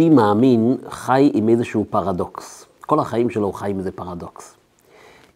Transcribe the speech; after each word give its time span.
יהודי 0.00 0.16
מאמין 0.16 0.76
חי 0.88 1.30
עם 1.34 1.48
איזשהו 1.48 1.84
פרדוקס. 1.90 2.66
כל 2.80 3.00
החיים 3.00 3.30
שלו 3.30 3.46
הוא 3.46 3.54
חי 3.54 3.70
עם 3.70 3.78
איזה 3.78 3.92
פרדוקס. 3.92 4.54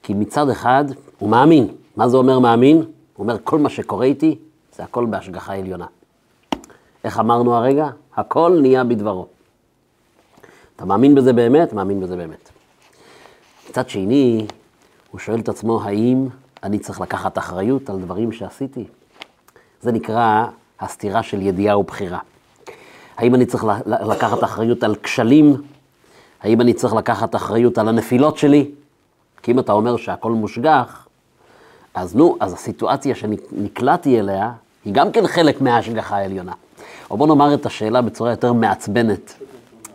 כי 0.02 0.14
מצד 0.14 0.48
אחד 0.48 0.84
הוא 1.18 1.30
מאמין. 1.30 1.68
מה 1.96 2.08
זה 2.08 2.16
אומר 2.16 2.38
מאמין? 2.38 2.76
הוא 2.76 2.86
אומר, 3.18 3.36
כל 3.44 3.58
מה 3.58 3.68
שקורה 3.68 4.06
איתי, 4.06 4.38
זה 4.76 4.82
הכל 4.82 5.06
בהשגחה 5.06 5.54
עליונה. 5.54 5.86
איך 7.04 7.18
אמרנו 7.20 7.54
הרגע? 7.54 7.88
הכל 8.16 8.58
נהיה 8.60 8.84
בדברו. 8.84 9.26
אתה 10.76 10.84
מאמין 10.84 11.14
בזה 11.14 11.32
באמת? 11.32 11.72
מאמין 11.72 12.00
בזה 12.00 12.16
באמת. 12.16 12.50
מצד 13.70 13.88
שני, 13.88 14.46
הוא 15.10 15.18
שואל 15.18 15.40
את 15.40 15.48
עצמו, 15.48 15.82
האם 15.82 16.26
אני 16.62 16.78
צריך 16.78 17.00
לקחת 17.00 17.38
אחריות 17.38 17.90
על 17.90 17.98
דברים 18.00 18.32
שעשיתי? 18.32 18.84
זה 19.80 19.92
נקרא 19.92 20.46
הסתירה 20.80 21.22
של 21.22 21.42
ידיעה 21.42 21.78
ובחירה. 21.78 22.18
האם 23.16 23.34
אני 23.34 23.46
צריך 23.46 23.64
לקחת 23.86 24.44
אחריות 24.44 24.82
על 24.82 24.94
כשלים? 25.02 25.56
האם 26.42 26.60
אני 26.60 26.74
צריך 26.74 26.94
לקחת 26.94 27.34
אחריות 27.34 27.78
על 27.78 27.88
הנפילות 27.88 28.38
שלי? 28.38 28.70
כי 29.42 29.52
אם 29.52 29.58
אתה 29.58 29.72
אומר 29.72 29.96
שהכל 29.96 30.32
מושגח, 30.32 31.08
אז 31.94 32.16
נו, 32.16 32.36
אז 32.40 32.52
הסיטואציה 32.52 33.14
שנקלעתי 33.14 34.20
אליה, 34.20 34.52
היא 34.84 34.94
גם 34.94 35.12
כן 35.12 35.26
חלק 35.26 35.60
מההשגחה 35.60 36.16
העליונה. 36.16 36.52
או 37.10 37.16
בוא 37.16 37.26
נאמר 37.26 37.54
את 37.54 37.66
השאלה 37.66 38.02
בצורה 38.02 38.30
יותר 38.30 38.52
מעצבנת 38.52 39.34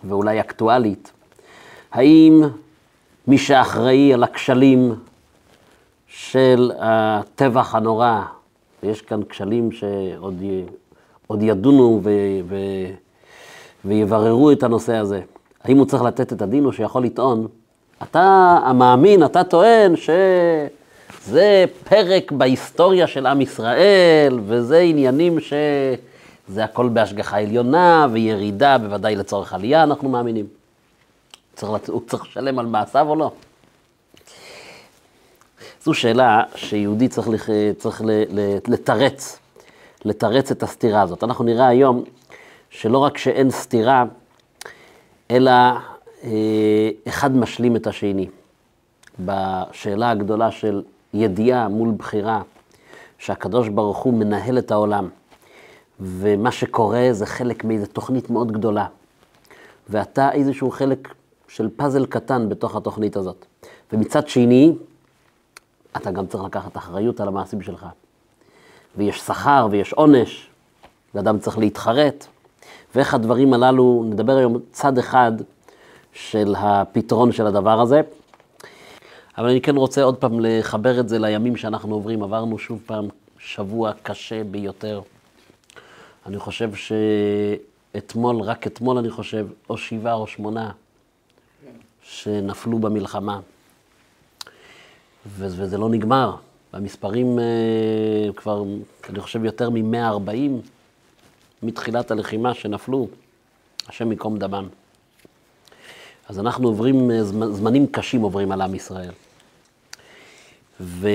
ואולי 0.04 0.40
אקטואלית. 0.40 1.12
האם 1.92 2.44
מי 3.28 3.38
שאחראי 3.38 4.14
על 4.14 4.24
הכשלים 4.24 4.96
של 6.08 6.72
הטבח 6.80 7.76
הנורא, 7.76 8.22
ויש 8.84 9.02
כאן 9.02 9.24
כשלים 9.30 9.72
שעוד 9.72 10.44
עוד 11.28 11.44
ידונו 11.44 12.02
ו, 12.04 12.10
ו, 12.48 12.56
ויבררו 13.86 14.52
את 14.52 14.64
הנושא 14.64 14.96
הזה, 14.96 15.22
האם 15.64 15.78
הוא 15.78 15.86
צריך 15.86 16.04
לתת 16.04 16.34
את 16.34 16.42
הדין 16.42 16.66
או 16.66 16.74
שיכול 16.74 17.04
לטעון, 17.04 17.48
אתה 18.04 18.58
המאמין, 18.64 19.26
אתה 19.26 19.44
טוען 19.44 19.94
שזה 19.96 21.66
פרק 21.90 22.32
בהיסטוריה 22.32 23.08
של 23.08 23.26
עם 23.26 23.42
ישראל, 23.42 24.40
וזה 24.46 24.80
עניינים 24.80 25.40
ש... 25.40 25.54
זה 26.50 26.64
הכל 26.64 26.90
בהשגחה 26.90 27.40
עליונה 27.40 28.08
וירידה, 28.12 28.78
בוודאי 28.78 29.16
לצורך 29.16 29.54
עלייה, 29.54 29.84
אנחנו 29.84 30.10
מאמינים. 30.10 30.46
צריך, 31.56 31.90
הוא 31.90 32.02
צריך 32.08 32.24
לשלם 32.24 32.60
על 32.60 32.66
מעשיו 32.66 33.10
או 33.10 33.16
לא? 33.16 33.32
זו 35.84 35.94
שאלה 35.94 36.44
שיהודי 36.56 37.08
צריך, 37.08 37.30
לח... 37.30 37.50
צריך 37.78 38.02
לתרץ, 38.68 39.40
לתרץ 40.06 40.52
את 40.52 40.64
הסתירה 40.64 41.02
הזאת. 41.02 41.24
אנחנו 41.24 41.44
נראה 41.46 41.68
היום 41.68 42.04
שלא 42.70 42.98
רק 42.98 43.18
שאין 43.18 43.52
סתירה, 43.52 44.06
אלא 45.32 45.52
אה, 46.24 46.90
אחד 47.08 47.36
משלים 47.36 47.76
את 47.76 47.88
השני. 47.88 48.28
בשאלה 49.20 50.12
הגדולה 50.12 50.52
של 50.52 50.84
ידיעה 51.14 51.68
מול 51.68 51.92
בחירה, 51.98 52.42
שהקדוש 53.18 53.70
ברוך 53.70 53.98
הוא 53.98 54.14
מנהל 54.14 54.58
את 54.58 54.72
העולם. 54.72 55.10
ומה 56.00 56.52
שקורה 56.52 57.08
זה 57.12 57.26
חלק 57.26 57.64
מאיזו 57.64 57.86
תוכנית 57.86 58.30
מאוד 58.30 58.52
גדולה. 58.52 58.86
ואתה 59.90 60.32
איזשהו 60.32 60.72
חלק 60.72 61.14
של 61.48 61.70
פאזל 61.76 62.06
קטן 62.06 62.50
בתוך 62.50 62.76
התוכנית 62.76 63.16
הזאת. 63.16 63.46
ומצד 63.94 64.28
שני, 64.28 64.74
אתה 65.98 66.12
גם 66.12 66.28
צריך 66.28 66.44
לקחת 66.44 66.78
אחריות 66.78 67.20
על 67.20 67.28
המעשים 67.28 67.62
שלך. 67.62 67.86
ויש 68.98 69.20
שכר 69.20 69.68
ויש 69.72 69.94
עונש, 69.94 70.50
ואדם 71.16 71.40
צריך 71.40 71.58
להתחרט. 71.58 72.28
ואיך 72.96 73.14
הדברים 73.14 73.54
הללו, 73.54 74.04
נדבר 74.10 74.38
היום 74.38 74.58
צד 74.72 74.98
אחד 74.98 75.32
של 76.14 76.56
הפתרון 76.58 77.32
של 77.32 77.48
הדבר 77.48 77.82
הזה. 77.82 78.02
אבל 79.38 79.50
אני 79.50 79.62
כן 79.62 79.76
רוצה 79.76 80.04
עוד 80.04 80.16
פעם 80.16 80.40
לחבר 80.40 81.00
את 81.00 81.10
זה 81.10 81.20
לימים 81.20 81.56
שאנחנו 81.58 81.96
עוברים. 81.96 82.24
עברנו 82.24 82.58
שוב 82.58 82.82
פעם 82.86 83.08
שבוע 83.40 83.92
קשה 84.04 84.44
ביותר. 84.44 85.02
אני 86.26 86.40
חושב 86.40 86.70
שאתמול, 86.76 88.42
רק 88.42 88.68
אתמול 88.68 88.98
אני 88.98 89.10
חושב, 89.10 89.48
או 89.70 89.78
שבעה 89.78 90.14
או 90.14 90.28
שמונה, 90.28 90.72
שנפלו 92.02 92.80
במלחמה. 92.80 93.40
וזה 95.38 95.78
לא 95.78 95.90
נגמר. 95.90 96.36
המספרים 96.74 97.40
אה, 97.40 98.34
כבר, 98.36 98.64
אני 99.10 99.20
חושב, 99.20 99.46
יותר 99.46 99.70
מ-140 99.70 100.34
מתחילת 101.64 102.12
הלחימה 102.12 102.54
שנפלו, 102.54 103.08
השם 103.88 104.12
ייקום 104.12 104.38
דמם. 104.38 104.68
אז 106.30 106.40
אנחנו 106.40 106.68
עוברים, 106.68 107.12
אה, 107.12 107.24
זמנים 107.24 107.88
קשים 107.88 108.22
עוברים 108.22 108.52
על 108.52 108.62
עם 108.62 108.76
ישראל. 108.76 109.12
ואיך 110.80 111.10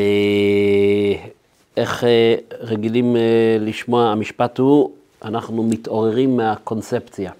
אה, 2.04 2.34
רגילים 2.60 3.16
לשמוע, 3.60 4.10
המשפט 4.10 4.58
הוא, 4.58 4.92
אנחנו 5.24 5.62
מתעוררים 5.62 6.36
מהקונספציה. 6.36 7.32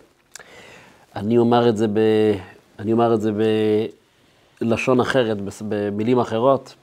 אני 1.17 1.39
אומר 1.39 1.69
את 1.69 1.77
זה, 1.77 1.89
ב, 1.89 1.99
אני 2.79 2.93
אומר 2.93 3.15
את 3.15 3.21
זה 3.21 3.31
בלשון 4.61 5.01
אחרת, 5.01 5.37
במילים 5.69 6.19
אחרות. 6.19 6.75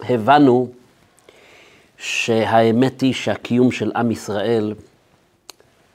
הבנו 0.00 0.68
שהאמת 1.98 3.00
היא 3.00 3.14
שהקיום 3.14 3.72
של 3.72 3.92
עם 3.96 4.10
ישראל 4.10 4.74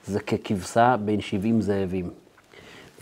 זה 0.08 0.20
ככבשה 0.20 0.96
בין 1.06 1.22
70 1.22 1.62
זאבים. 1.62 2.10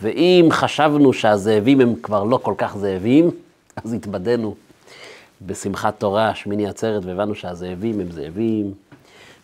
ואם 0.00 0.48
חשבנו 0.50 1.12
שהזאבים 1.12 1.80
הם 1.80 1.94
כבר 2.02 2.24
לא 2.24 2.36
כל 2.36 2.54
כך 2.58 2.76
זאבים, 2.76 3.30
אז 3.84 3.92
התבדינו 3.92 4.54
בשמחת 5.46 5.94
תורה, 5.98 6.34
שמיני 6.34 6.68
עצרת, 6.68 7.04
והבנו 7.04 7.34
שהזאבים 7.34 8.00
הם 8.00 8.10
זאבים, 8.10 8.74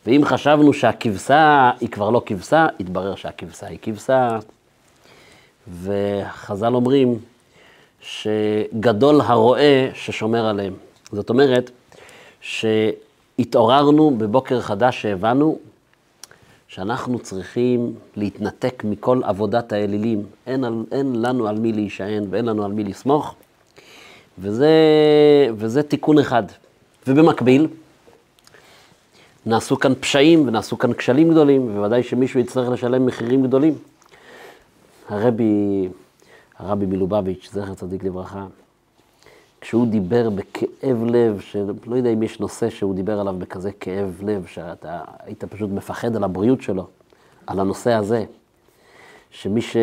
ואם 0.07 0.23
חשבנו 0.25 0.73
שהכבשה 0.73 1.71
היא 1.81 1.89
כבר 1.89 2.11
לא 2.11 2.23
כבשה, 2.27 2.67
התברר 2.81 3.15
שהכבשה 3.15 3.67
היא 3.67 3.79
כבשה. 3.83 4.39
וחז"ל 5.83 6.75
אומרים 6.75 7.19
שגדול 8.01 9.21
הרועה 9.21 9.89
ששומר 9.95 10.47
עליהם. 10.47 10.75
זאת 11.13 11.31
אומרת, 11.31 11.71
שהתעוררנו 12.41 14.15
בבוקר 14.19 14.61
חדש 14.61 15.03
שהבנו 15.03 15.59
שאנחנו 16.69 17.19
צריכים 17.19 17.95
להתנתק 18.17 18.85
מכל 18.85 19.21
עבודת 19.25 19.73
האלילים. 19.73 20.23
אין, 20.47 20.65
אין 20.93 21.23
לנו 21.23 21.49
על 21.49 21.59
מי 21.59 21.73
להישען 21.73 22.25
ואין 22.31 22.45
לנו 22.45 22.65
על 22.65 22.73
מי 22.73 22.85
לסמוך, 22.85 23.35
וזה, 24.39 24.73
וזה 25.57 25.83
תיקון 25.83 26.19
אחד. 26.19 26.43
ובמקביל, 27.07 27.67
נעשו 29.47 29.79
כאן 29.79 29.93
פשעים 30.01 30.49
ונעשו 30.49 30.79
כאן 30.79 30.93
כשלים 30.93 31.31
גדולים, 31.31 31.69
ובוודאי 31.71 32.03
שמישהו 32.03 32.41
יצטרך 32.41 32.69
לשלם 32.69 33.07
מחירים 33.07 33.43
גדולים. 33.43 33.75
הרבי, 35.09 35.89
הרבי 36.59 36.87
מלובביץ', 36.87 37.49
זכר 37.53 37.75
צדיק 37.75 38.05
לברכה, 38.05 38.47
כשהוא 39.61 39.87
דיבר 39.87 40.31
בכאב 40.31 41.05
לב, 41.05 41.41
שלא 41.41 41.97
יודע 41.97 42.11
אם 42.13 42.23
יש 42.23 42.41
נושא 42.41 42.71
שהוא 42.71 42.95
דיבר 42.95 43.21
עליו 43.21 43.35
בכזה 43.39 43.73
כאב 43.73 44.21
לב, 44.25 44.47
שאתה 44.47 45.01
היית 45.25 45.45
פשוט 45.45 45.71
מפחד 45.71 46.17
על 46.17 46.25
הבריאות 46.25 46.63
שלו, 46.63 46.87
על 47.47 47.61
הנושא 47.61 47.93
הזה, 47.93 48.25
שמי 49.31 49.63
ש, 49.63 49.77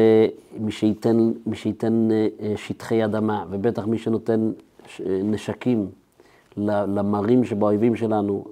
מי 0.59 0.71
שייתן, 0.71 1.31
מי 1.45 1.55
שייתן 1.55 2.09
אה, 2.11 2.53
שטחי 2.55 3.05
אדמה, 3.05 3.45
ובטח 3.49 3.85
מי 3.85 3.97
שנותן 3.97 4.51
נשקים 5.07 5.87
למרים 6.67 7.43
שבאויבים 7.43 7.95
שלנו, 7.95 8.45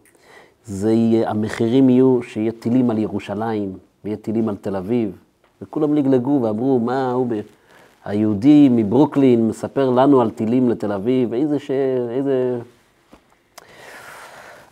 זה 0.66 0.92
יהיה, 0.92 1.30
המחירים 1.30 1.90
יהיו 1.90 2.20
שיהיה 2.24 2.52
טילים 2.52 2.90
על 2.90 2.98
ירושלים, 2.98 3.78
ויהיה 4.04 4.18
טילים 4.18 4.50
על 4.50 4.56
תל 4.56 4.76
אביב, 4.76 5.18
וכולם 5.62 5.94
לגלגו 5.94 6.40
ואמרו, 6.44 6.80
מה 6.80 7.12
הוא. 7.12 7.28
היהודי 8.06 8.70
מברוקלין 8.72 9.48
מספר 9.48 9.90
לנו 9.90 10.22
על 10.22 10.30
טילים 10.30 10.70
לתל 10.70 10.92
אביב, 10.92 11.34
איזה 11.34 11.60
ש... 11.60 11.72
איזה... 12.10 12.60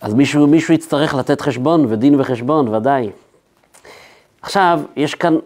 אז 0.02 0.14
מישהו, 0.14 0.48
מישהו 0.48 0.74
יצטרך 0.74 1.14
לתת 1.14 1.42
חשבון, 1.42 1.86
ודין 1.90 2.20
וחשבון, 2.20 2.68
ודאי. 2.68 3.10
עכשיו, 4.42 4.82
יש 4.96 5.16
כאן, 5.16 5.38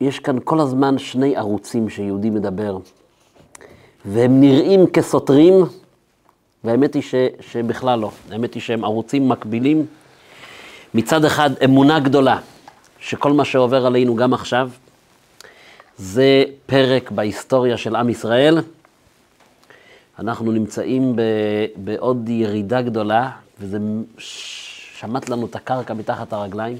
יש 0.00 0.18
כאן 0.18 0.36
כל 0.44 0.60
הזמן 0.60 0.98
שני 0.98 1.36
ערוצים 1.36 1.88
שיהודי 1.88 2.30
מדבר, 2.30 2.78
והם 4.04 4.40
נראים 4.40 4.86
כסותרים, 4.86 5.54
והאמת 6.64 6.94
היא 6.94 7.02
ש, 7.02 7.14
שבכלל 7.40 7.98
לא. 7.98 8.10
האמת 8.30 8.54
היא 8.54 8.62
שהם 8.62 8.84
ערוצים 8.84 9.28
מקבילים. 9.28 9.86
מצד 10.94 11.24
אחד, 11.24 11.50
אמונה 11.64 12.00
גדולה, 12.00 12.38
שכל 13.00 13.32
מה 13.32 13.44
שעובר 13.44 13.86
עלינו 13.86 14.16
גם 14.16 14.34
עכשיו, 14.34 14.70
זה 15.98 16.44
פרק 16.66 17.10
בהיסטוריה 17.10 17.76
של 17.76 17.96
עם 17.96 18.08
ישראל. 18.08 18.58
אנחנו 20.18 20.52
נמצאים 20.52 21.16
ב, 21.16 21.22
בעוד 21.76 22.28
ירידה 22.28 22.82
גדולה, 22.82 23.30
וזה 23.60 23.78
שמט 24.98 25.28
לנו 25.28 25.46
את 25.46 25.56
הקרקע 25.56 25.94
מתחת 25.94 26.32
הרגליים. 26.32 26.78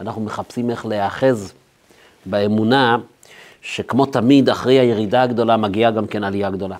אנחנו 0.00 0.22
מחפשים 0.22 0.70
איך 0.70 0.86
להיאחז 0.86 1.52
באמונה 2.26 2.98
שכמו 3.62 4.06
תמיד, 4.06 4.48
אחרי 4.48 4.78
הירידה 4.78 5.22
הגדולה 5.22 5.56
מגיעה 5.56 5.90
גם 5.90 6.06
כן 6.06 6.24
עלייה 6.24 6.50
גדולה. 6.50 6.76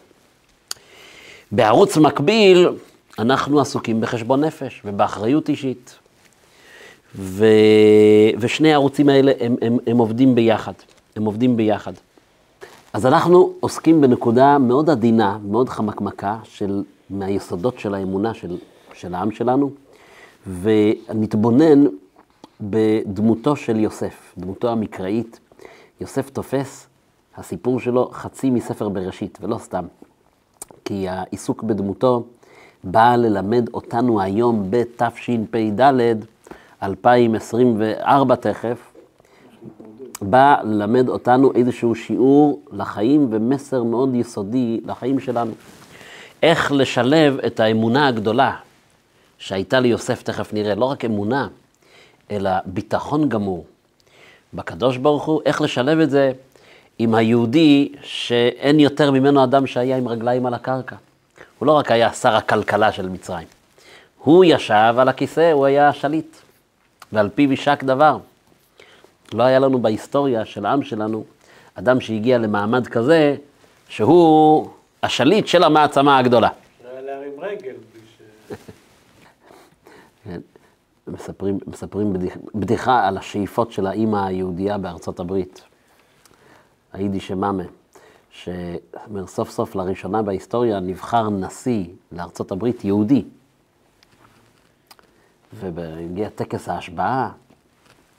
בערוץ 1.53 1.97
מקביל, 1.97 2.69
אנחנו 3.19 3.61
עסוקים 3.61 4.01
בחשבון 4.01 4.45
נפש 4.45 4.83
ובאחריות 4.85 5.49
אישית. 5.49 5.99
ו... 7.15 7.47
ושני 8.39 8.71
הערוצים 8.71 9.09
האלה 9.09 9.33
הם, 9.41 9.57
הם, 9.63 9.77
הם 9.87 9.99
עובדים 9.99 10.35
ביחד, 10.35 10.73
הם 11.19 11.25
עובדים 11.25 11.57
ביחד. 11.57 11.93
אז 12.93 13.07
אנחנו 13.07 13.53
עוסקים 13.61 14.01
בנקודה 14.01 14.59
מאוד 14.59 14.91
עדינה, 14.91 15.39
מאוד 15.45 15.69
חמקמקה, 15.69 16.39
של, 16.45 16.83
מהיסודות 17.11 17.79
של 17.79 17.95
האמונה 17.95 18.35
של, 18.35 18.57
של 18.95 19.15
העם 19.15 19.31
שלנו, 19.31 19.71
ונתבונן 20.61 21.85
בדמותו 22.61 23.57
של 23.57 23.77
יוסף, 23.77 24.35
דמותו 24.39 24.69
המקראית. 24.69 25.41
יוסף 26.01 26.31
תופס, 26.31 26.87
הסיפור 27.37 27.81
שלו 27.81 28.11
חצי 28.13 28.51
מספר 28.51 28.89
בראשית, 28.89 29.39
ולא 29.43 29.59
סתם. 29.59 29.85
כי 30.85 31.09
העיסוק 31.09 31.63
בדמותו 31.63 32.25
בא 32.85 33.17
ללמד 33.17 33.69
אותנו 33.75 34.21
היום 34.21 34.67
בתשפ"ד, 34.71 35.81
2024 36.83 38.37
תכף, 38.37 38.88
בא 40.23 40.57
ללמד 40.65 41.09
אותנו 41.09 41.53
איזשהו 41.55 41.95
שיעור 41.95 42.63
לחיים 42.73 43.29
ומסר 43.31 43.83
מאוד 43.83 44.15
יסודי 44.15 44.81
לחיים 44.87 45.21
שלנו. 45.21 45.53
איך 46.43 46.73
לשלב 46.73 47.39
את 47.47 47.61
האמונה 47.61 48.09
הגדולה 48.09 48.57
שהייתה 49.39 49.81
ליוסף, 49.81 50.23
תכף 50.23 50.53
נראה, 50.53 50.75
לא 50.75 50.85
רק 50.85 51.05
אמונה, 51.05 51.49
אלא 52.31 52.51
ביטחון 52.67 53.29
גמור 53.29 53.67
בקדוש 54.55 54.97
ברוך 54.97 55.25
הוא, 55.25 55.41
איך 55.45 55.61
לשלב 55.61 55.99
את 55.99 56.11
זה 56.11 56.33
עם 56.99 57.15
היהודי 57.15 57.93
שאין 58.03 58.81
יותר 58.81 59.11
ממנו 59.11 59.45
אדם 59.45 59.67
שהיה 59.67 59.97
עם 59.97 60.09
רגליים 60.09 60.47
על 60.47 60.55
הקרקע. 60.55 60.97
הוא 61.59 61.67
לא 61.67 61.73
רק 61.73 61.91
היה 61.91 62.13
שר 62.13 62.37
הכלכלה 62.37 62.93
של 62.93 63.09
מצרים, 63.09 63.47
הוא 64.19 64.45
ישב 64.45 64.95
על 64.99 65.09
הכיסא, 65.09 65.53
הוא 65.53 65.67
היה 65.67 65.89
השליט, 65.89 66.37
ועל 67.13 67.29
פיו 67.35 67.51
יישק 67.51 67.85
דבר. 67.85 68.19
לא 69.35 69.43
היה 69.43 69.59
לנו 69.59 69.79
בהיסטוריה 69.83 70.45
של 70.45 70.67
העם 70.67 70.83
שלנו 70.83 71.25
אדם 71.75 72.01
שהגיע 72.01 72.39
למעמד 72.39 72.87
כזה, 72.87 73.37
שהוא 73.89 74.69
השליט 75.03 75.47
של 75.47 75.65
המעצמה 75.65 76.19
הגדולה. 76.19 76.49
לא 76.85 76.89
היה 76.91 77.01
להרים 77.01 77.33
רגל. 77.41 77.75
כן. 80.25 80.41
מספרים, 81.07 81.59
מספרים 81.67 82.13
בדיח, 82.13 82.37
בדיחה 82.55 83.09
על 83.09 83.19
השאיפות 83.19 83.73
של 83.73 83.87
האימא 83.87 84.27
היהודייה 84.27 84.79
בארצות 84.79 85.21
הברית, 85.21 85.63
היידיש 86.93 87.31
מאמה, 87.31 87.63
שאומר 88.31 89.27
סוף 89.27 89.51
סוף 89.51 89.75
לראשונה 89.75 90.23
בהיסטוריה 90.23 90.81
נבחר 90.81 91.31
נשיא 91.31 91.85
לארצות 92.13 92.53
הברית 92.53 92.85
יהודי. 92.85 93.25
והגיע 95.53 96.29
טקס 96.29 96.69
ההשבעה, 96.69 97.31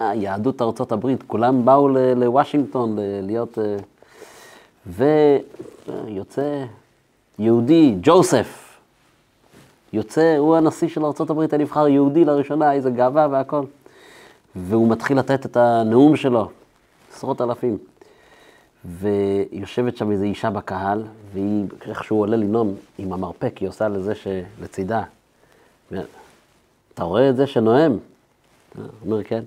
יהדות 0.02 0.62
ארצות 0.62 0.92
הברית, 0.92 1.24
כולם 1.24 1.66
באו 1.66 1.88
לוושינגטון 2.16 2.98
להיות... 3.22 3.58
אה, 3.60 3.78
ויוצא 4.86 6.66
יהודי, 7.40 7.96
ג'וסף, 8.02 8.78
יוצא, 9.94 10.36
הוא 10.38 10.56
הנשיא 10.56 10.88
של 10.88 11.06
ארה"ב 11.06 11.46
הנבחר, 11.52 11.88
יהודי 11.88 12.26
לראשונה, 12.26 12.74
איזה 12.74 12.90
גאווה 12.90 13.28
והכל. 13.32 13.64
והוא 14.56 14.90
מתחיל 14.90 15.20
לתת 15.20 15.46
את 15.46 15.58
הנאום 15.58 16.16
שלו, 16.16 16.50
עשרות 17.14 17.42
אלפים. 17.42 17.78
ויושבת 18.86 19.98
שם 19.98 20.12
איזו 20.12 20.24
אישה 20.24 20.50
בקהל, 20.50 21.04
והיא, 21.34 21.66
איך 21.86 22.04
שהוא 22.04 22.22
עולה 22.22 22.38
לנאום 22.38 22.76
עם 22.98 23.14
המרפק, 23.14 23.58
היא 23.58 23.70
עושה 23.70 23.88
לזה 23.88 24.14
שלצידה. 24.16 25.04
אתה 26.94 27.04
רואה 27.04 27.30
את 27.30 27.36
זה 27.36 27.48
שנואם? 27.48 27.92
הוא 28.76 28.86
אומר, 29.06 29.24
כן. 29.24 29.44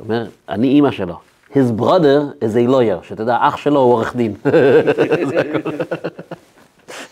אומר, 0.00 0.26
אני 0.48 0.68
אימא 0.68 0.90
שלו. 0.90 1.18
His 1.52 1.80
brother 1.80 2.44
is 2.44 2.54
a 2.54 2.70
lawyer, 2.70 3.08
שתדע, 3.08 3.38
אח 3.40 3.56
שלו 3.56 3.80
הוא 3.80 3.92
עורך 3.92 4.16
דין. 4.16 4.34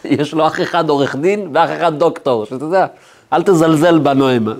יש 0.04 0.32
לו 0.32 0.46
אח 0.46 0.60
אחד 0.60 0.88
עורך 0.88 1.16
דין 1.16 1.50
ואח 1.54 1.70
אחד 1.70 1.98
דוקטור, 1.98 2.44
שאתה 2.44 2.64
יודע, 2.64 2.86
אל 3.32 3.42
תזלזל 3.42 3.98
בנואם. 3.98 4.48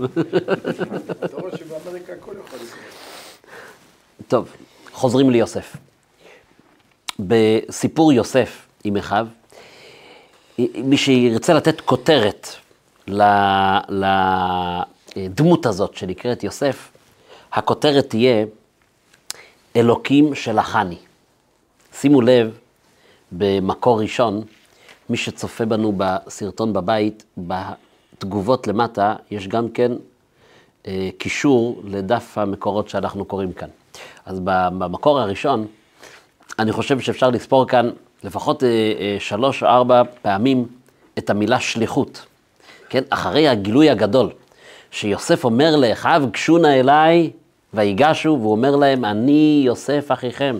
טוב, 4.29 4.49
חוזרים 4.93 5.31
ליוסף. 5.31 5.77
בסיפור 7.21 8.13
יוסף 8.13 8.67
עם 8.85 8.97
אחיו, 8.97 9.27
מי 10.59 10.97
שירצה 10.97 11.55
לתת 11.55 11.81
כותרת 11.81 12.49
לדמות 15.17 15.67
הזאת 15.67 15.97
שנקראת 15.97 16.45
יוסף, 16.45 16.89
הכותרת 17.53 18.09
תהיה 18.09 18.45
אלוקים 19.77 20.35
שלחני. 20.35 20.99
שימו 21.93 22.21
לב, 22.21 22.59
במקור 23.33 24.01
ראשון, 24.01 24.43
מי 25.11 25.17
שצופה 25.17 25.65
בנו 25.65 25.93
בסרטון 25.97 26.73
בבית, 26.73 27.25
בתגובות 27.39 28.67
למטה 28.67 29.17
יש 29.31 29.49
גם 29.49 29.69
כן 29.69 29.93
אה, 30.87 31.09
קישור 31.19 31.83
לדף 31.85 32.39
המקורות 32.39 32.89
שאנחנו 32.89 33.25
קוראים 33.25 33.53
כאן. 33.53 33.69
אז 34.27 34.41
במקור 34.45 35.21
הראשון, 35.21 35.67
אני 36.59 36.73
חושב 36.73 37.01
שאפשר 37.01 37.31
לספור 37.31 37.67
כאן 37.67 37.91
לפחות 38.25 38.65
אה, 38.65 38.69
אה, 38.69 39.17
שלוש 39.21 39.63
או 39.63 39.69
ארבע 39.69 40.03
פעמים 40.23 40.67
את 41.19 41.31
המילה 41.31 41.61
שליחות. 41.61 42.27
כן, 42.89 43.03
אחרי 43.11 43.49
הגילוי 43.49 43.91
הגדול, 43.91 44.31
שיוסף 44.91 45.45
אומר 45.45 45.77
לאחיו, 45.77 46.23
גשו 46.33 46.59
נא 46.59 46.67
אליי 46.67 47.31
ויגשו, 47.75 48.39
והוא 48.41 48.53
אומר 48.53 48.77
להם, 48.77 49.05
אני 49.05 49.63
יוסף 49.67 50.07
אחיכם. 50.13 50.59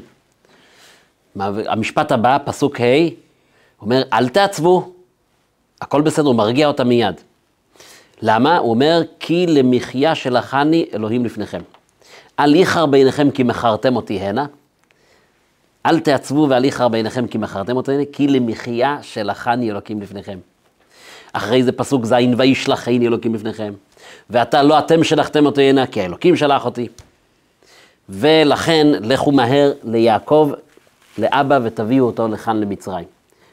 המשפט 1.41 2.13
הבא, 2.13 2.39
פסוק 2.45 2.81
ה', 2.81 2.85
הוא 2.85 3.11
אומר, 3.81 4.03
אל 4.13 4.29
תעצבו, 4.29 4.93
הכל 5.81 6.03
בסדר, 6.03 6.27
הוא 6.27 6.35
מרגיע 6.35 6.67
אותה 6.67 6.85
מיד. 6.85 7.15
למה? 8.23 8.59
הוא 8.59 8.71
אומר, 8.71 9.03
כי 9.21 9.47
למחיה 9.47 10.15
שלחני 10.15 10.87
אלוהים 10.95 11.25
לפניכם. 11.25 11.61
אל 12.41 12.55
איחר 12.55 12.87
בעיניכם 12.87 13.31
כי 13.31 13.43
מכרתם 13.43 13.97
אותי 13.97 14.21
הנה. 14.21 14.47
אל 15.87 16.01
תעצבו 16.01 16.47
ואל 16.51 16.65
איחר 16.65 16.89
בעיניכם 16.89 17.27
כי 17.27 17.39
מכרתם 17.39 17.77
אותי 17.77 17.93
הנה, 17.93 18.03
כי 18.13 18.29
למחיה 18.29 18.99
שלחני 19.03 19.71
אלוקים 19.71 20.03
לפניכם. 20.03 20.39
אחרי 21.33 21.63
זה 21.63 21.73
פסוק 21.73 22.05
ז', 22.05 22.15
וישלחני 22.39 23.07
אלוקים 23.07 23.35
לפניכם. 23.35 23.73
ועתה 24.31 24.63
לא 24.63 24.79
אתם 24.79 25.05
שלחתם 25.05 25.47
אותי 25.47 25.63
הנה, 25.63 25.87
כי 25.87 26.01
האלוקים 26.03 26.37
שלח 26.37 26.65
אותי. 26.65 26.89
ולכן 28.09 28.87
לכו 29.01 29.33
מהר 29.33 29.73
ליעקב, 29.85 30.51
לאבא, 31.19 31.59
ותביאו 31.63 32.07
אותו 32.07 32.29
לכאן 32.29 32.61
למצרים. 32.61 33.05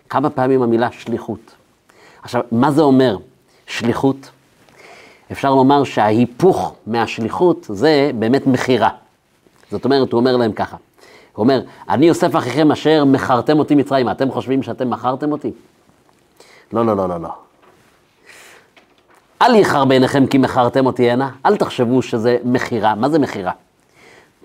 כמה 0.09 0.29
פעמים 0.29 0.61
המילה 0.61 0.89
שליחות. 0.91 1.55
עכשיו, 2.23 2.41
מה 2.51 2.71
זה 2.71 2.81
אומר 2.81 3.17
שליחות? 3.67 4.29
אפשר 5.31 5.55
לומר 5.55 5.83
שההיפוך 5.83 6.75
מהשליחות 6.87 7.65
זה 7.69 8.11
באמת 8.19 8.47
מכירה. 8.47 8.89
זאת 9.71 9.85
אומרת, 9.85 10.11
הוא 10.11 10.19
אומר 10.19 10.37
להם 10.37 10.51
ככה, 10.51 10.77
הוא 11.33 11.43
אומר, 11.43 11.61
אני 11.89 12.05
יוסף 12.05 12.35
אחיכם 12.35 12.71
אשר 12.71 13.05
מכרתם 13.05 13.59
אותי 13.59 13.75
מצרים, 13.75 14.09
אתם 14.09 14.31
חושבים 14.31 14.63
שאתם 14.63 14.89
מכרתם 14.89 15.31
אותי? 15.31 15.51
לא, 16.73 16.85
לא, 16.85 16.97
לא, 16.97 17.09
לא, 17.09 17.21
לא. 17.21 17.29
אל 19.41 19.55
יחר 19.55 19.85
בעיניכם 19.85 20.27
כי 20.27 20.37
מכרתם 20.37 20.85
אותי 20.85 21.11
הנה, 21.11 21.31
אל 21.45 21.57
תחשבו 21.57 22.01
שזה 22.01 22.37
מכירה. 22.43 22.95
מה 22.95 23.09
זה 23.09 23.19
מכירה? 23.19 23.51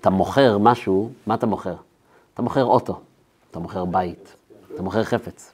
אתה 0.01 0.09
מוכר 0.09 0.57
משהו, 0.57 1.11
מה 1.27 1.33
אתה 1.33 1.45
מוכר? 1.45 1.75
אתה 2.33 2.41
מוכר 2.41 2.65
אוטו, 2.65 2.99
אתה 3.51 3.59
מוכר 3.59 3.85
בית, 3.85 4.35
אתה 4.73 4.83
מוכר 4.83 5.03
חפץ. 5.03 5.51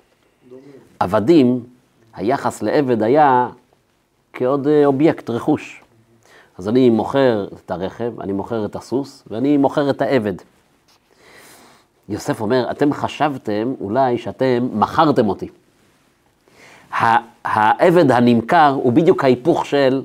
עבדים, 1.00 1.64
היחס 2.14 2.62
לעבד 2.62 3.04
היה 3.04 3.50
כעוד 4.34 4.68
אה, 4.68 4.86
אובייקט, 4.86 5.30
רכוש. 5.30 5.84
אז 6.58 6.70
אני 6.70 6.90
מוכר 6.90 7.48
את 7.66 7.72
הרכב, 7.72 8.20
אני 8.22 8.34
מוכר 8.34 8.66
את 8.66 8.76
הסוס, 8.76 9.24
ואני 9.28 9.58
מוכר 9.58 9.90
את 9.90 10.02
העבד. 10.02 10.34
יוסף 12.10 12.42
אומר, 12.42 12.72
אתם 12.72 12.94
חשבתם 12.94 13.74
אולי 13.82 14.18
שאתם 14.18 14.70
מכרתם 14.74 15.30
אותי. 15.30 15.50
העבד 17.44 18.12
הנמכר 18.12 18.70
הוא 18.84 18.94
בדיוק 18.94 19.24
ההיפוך 19.24 19.66
של 19.66 20.02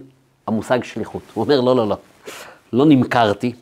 המושג 0.47 0.85
שליחות. 0.85 1.23
הוא 1.35 1.45
אומר, 1.45 1.61
לא, 1.61 1.77
לא, 1.77 1.89
לא, 1.89 1.97
לא 2.73 2.87
נמכרתי. 2.87 3.53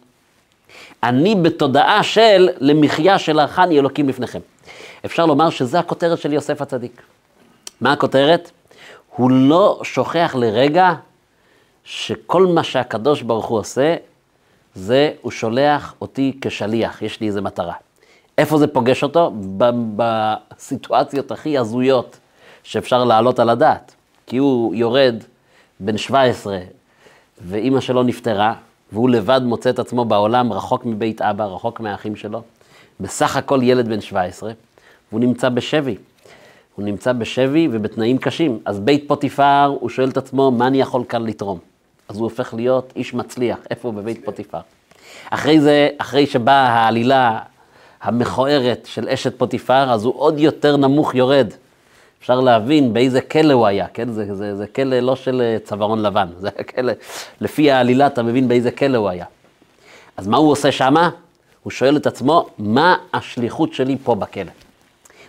אני 1.02 1.34
בתודעה 1.34 2.02
של 2.02 2.48
למחיה 2.58 3.18
שלחני 3.18 3.78
אלוקים 3.78 4.08
לפניכם. 4.08 4.38
אפשר 5.04 5.26
לומר 5.26 5.50
שזה 5.50 5.78
הכותרת 5.78 6.18
של 6.18 6.32
יוסף 6.32 6.62
הצדיק. 6.62 7.02
מה 7.80 7.92
הכותרת? 7.92 8.50
הוא 9.16 9.30
לא 9.30 9.80
שוכח 9.82 10.34
לרגע 10.38 10.92
שכל 11.84 12.46
מה 12.46 12.62
שהקדוש 12.62 13.22
ברוך 13.22 13.46
הוא 13.46 13.58
עושה, 13.58 13.96
זה, 14.74 15.10
הוא 15.22 15.32
שולח 15.32 15.94
אותי 16.00 16.38
כשליח, 16.40 17.02
יש 17.02 17.20
לי 17.20 17.26
איזה 17.26 17.40
מטרה. 17.40 17.74
איפה 18.38 18.58
זה 18.58 18.66
פוגש 18.66 19.02
אותו? 19.02 19.32
בסיטואציות 19.96 21.32
הכי 21.32 21.58
הזויות 21.58 22.18
שאפשר 22.70 23.04
להעלות 23.04 23.38
על 23.38 23.50
הדעת. 23.50 23.94
כי 24.26 24.36
הוא 24.36 24.74
יורד 24.74 25.14
בן 25.80 25.98
17, 25.98 26.58
ואימא 27.46 27.80
שלו 27.80 28.02
נפטרה, 28.02 28.54
והוא 28.92 29.10
לבד 29.10 29.40
מוצא 29.44 29.70
את 29.70 29.78
עצמו 29.78 30.04
בעולם 30.04 30.52
רחוק 30.52 30.86
מבית 30.86 31.22
אבא, 31.22 31.44
רחוק 31.44 31.80
מהאחים 31.80 32.16
שלו. 32.16 32.42
בסך 33.00 33.36
הכל 33.36 33.60
ילד 33.62 33.88
בן 33.88 34.00
17, 34.00 34.52
והוא 35.10 35.20
נמצא 35.20 35.48
בשבי. 35.48 35.96
הוא 36.74 36.84
נמצא 36.84 37.12
בשבי 37.12 37.68
ובתנאים 37.72 38.18
קשים. 38.18 38.58
אז 38.64 38.80
בית 38.80 39.04
פוטיפר, 39.08 39.76
הוא 39.80 39.88
שואל 39.88 40.08
את 40.08 40.16
עצמו, 40.16 40.50
מה 40.50 40.66
אני 40.66 40.80
יכול 40.80 41.04
כאן 41.08 41.26
לתרום? 41.26 41.58
אז 42.08 42.16
הוא 42.16 42.24
הופך 42.24 42.54
להיות 42.54 42.92
איש 42.96 43.14
מצליח. 43.14 43.58
איפה 43.70 43.88
הוא 43.88 43.94
בבית 43.94 44.24
פוטיפר? 44.24 44.60
אחרי 45.30 45.60
זה, 45.60 45.88
אחרי 45.98 46.26
שבאה 46.26 46.68
העלילה 46.68 47.38
המכוערת 48.02 48.86
של 48.90 49.08
אשת 49.08 49.38
פוטיפר, 49.38 49.92
אז 49.92 50.04
הוא 50.04 50.14
עוד 50.16 50.38
יותר 50.38 50.76
נמוך 50.76 51.14
יורד. 51.14 51.50
אפשר 52.20 52.40
להבין 52.40 52.92
באיזה 52.92 53.20
כלא 53.20 53.52
הוא 53.52 53.66
היה, 53.66 53.86
כן? 53.94 54.12
זה, 54.12 54.34
זה, 54.34 54.56
זה 54.56 54.66
כלא 54.66 55.00
לא 55.00 55.16
של 55.16 55.40
אה, 55.40 55.58
צווארון 55.64 56.02
לבן, 56.02 56.28
זה 56.38 56.50
כלא, 56.74 56.92
לפי 57.40 57.70
העלילה 57.70 58.06
אתה 58.06 58.22
מבין 58.22 58.48
באיזה 58.48 58.70
כלא 58.70 58.96
הוא 58.96 59.08
היה. 59.08 59.24
אז 60.16 60.26
מה 60.26 60.36
הוא 60.36 60.50
עושה 60.50 60.72
שמה? 60.72 61.10
הוא 61.62 61.70
שואל 61.70 61.96
את 61.96 62.06
עצמו, 62.06 62.46
מה 62.58 62.96
השליחות 63.12 63.72
שלי 63.72 63.96
פה 64.04 64.14
בכלא? 64.14 64.52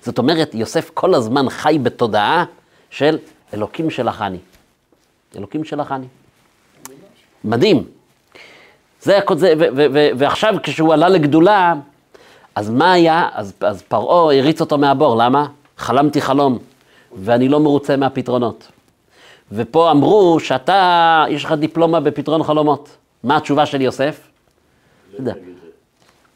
זאת 0.01 0.17
אומרת, 0.17 0.55
יוסף 0.55 0.91
כל 0.93 1.13
הזמן 1.13 1.49
חי 1.49 1.77
בתודעה 1.83 2.45
של 2.89 3.17
אלוקים 3.53 3.89
שלחני. 3.89 4.37
אלוקים 5.37 5.63
שלחני. 5.63 6.05
מדהים. 7.43 7.83
זה, 9.01 9.19
זה, 9.35 9.53
ו, 9.57 9.85
ו, 9.93 10.09
ועכשיו 10.17 10.55
כשהוא 10.63 10.93
עלה 10.93 11.09
לגדולה, 11.09 11.73
אז 12.55 12.69
מה 12.69 12.93
היה? 12.93 13.29
אז, 13.33 13.53
אז 13.61 13.81
פרעה 13.81 14.37
הריץ 14.37 14.61
אותו 14.61 14.77
מהבור, 14.77 15.15
למה? 15.15 15.47
חלמתי 15.77 16.21
חלום, 16.21 16.59
ואני 17.15 17.49
לא 17.49 17.59
מרוצה 17.59 17.97
מהפתרונות. 17.97 18.67
ופה 19.51 19.91
אמרו 19.91 20.39
שאתה, 20.39 21.25
יש 21.29 21.45
לך 21.45 21.51
דיפלומה 21.51 21.99
בפתרון 21.99 22.43
חלומות. 22.43 22.89
מה 23.23 23.37
התשובה 23.37 23.65
של 23.65 23.81
יוסף? 23.81 24.27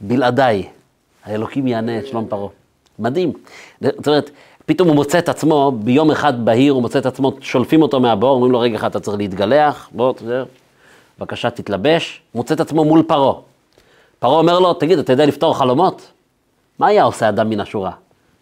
בלעדיי, 0.01 0.63
האלוקים 1.25 1.67
יענה 1.67 1.99
את 1.99 2.07
שלום 2.07 2.27
פרעה. 2.29 2.49
מדהים. 2.99 3.33
זאת 3.81 4.07
אומרת, 4.07 4.29
פתאום 4.65 4.87
הוא 4.87 4.95
מוצא 4.95 5.19
את 5.19 5.29
עצמו, 5.29 5.71
ביום 5.71 6.11
אחד 6.11 6.45
בהיר 6.45 6.73
הוא 6.73 6.81
מוצא 6.81 6.99
את 6.99 7.05
עצמו, 7.05 7.31
שולפים 7.41 7.81
אותו 7.81 7.99
מהבור, 7.99 8.29
אומרים 8.29 8.51
לו, 8.51 8.59
רגע 8.59 8.75
אחד, 8.75 8.89
אתה 8.89 8.99
צריך 8.99 9.17
להתגלח, 9.17 9.89
בוא, 9.91 10.13
תזר, 10.13 10.45
בבקשה 11.19 11.49
תתלבש, 11.49 12.21
מוצא 12.35 12.53
את 12.53 12.59
עצמו 12.59 12.85
מול 12.85 13.03
פרעה. 13.03 13.33
פרעה 14.19 14.37
אומר 14.37 14.59
לו, 14.59 14.73
תגיד, 14.73 14.99
אתה 14.99 15.13
יודע 15.13 15.25
לפתור 15.25 15.57
חלומות? 15.57 16.11
מה 16.79 16.87
היה 16.87 17.03
עושה 17.03 17.29
אדם 17.29 17.49
מן 17.49 17.59
השורה? 17.59 17.91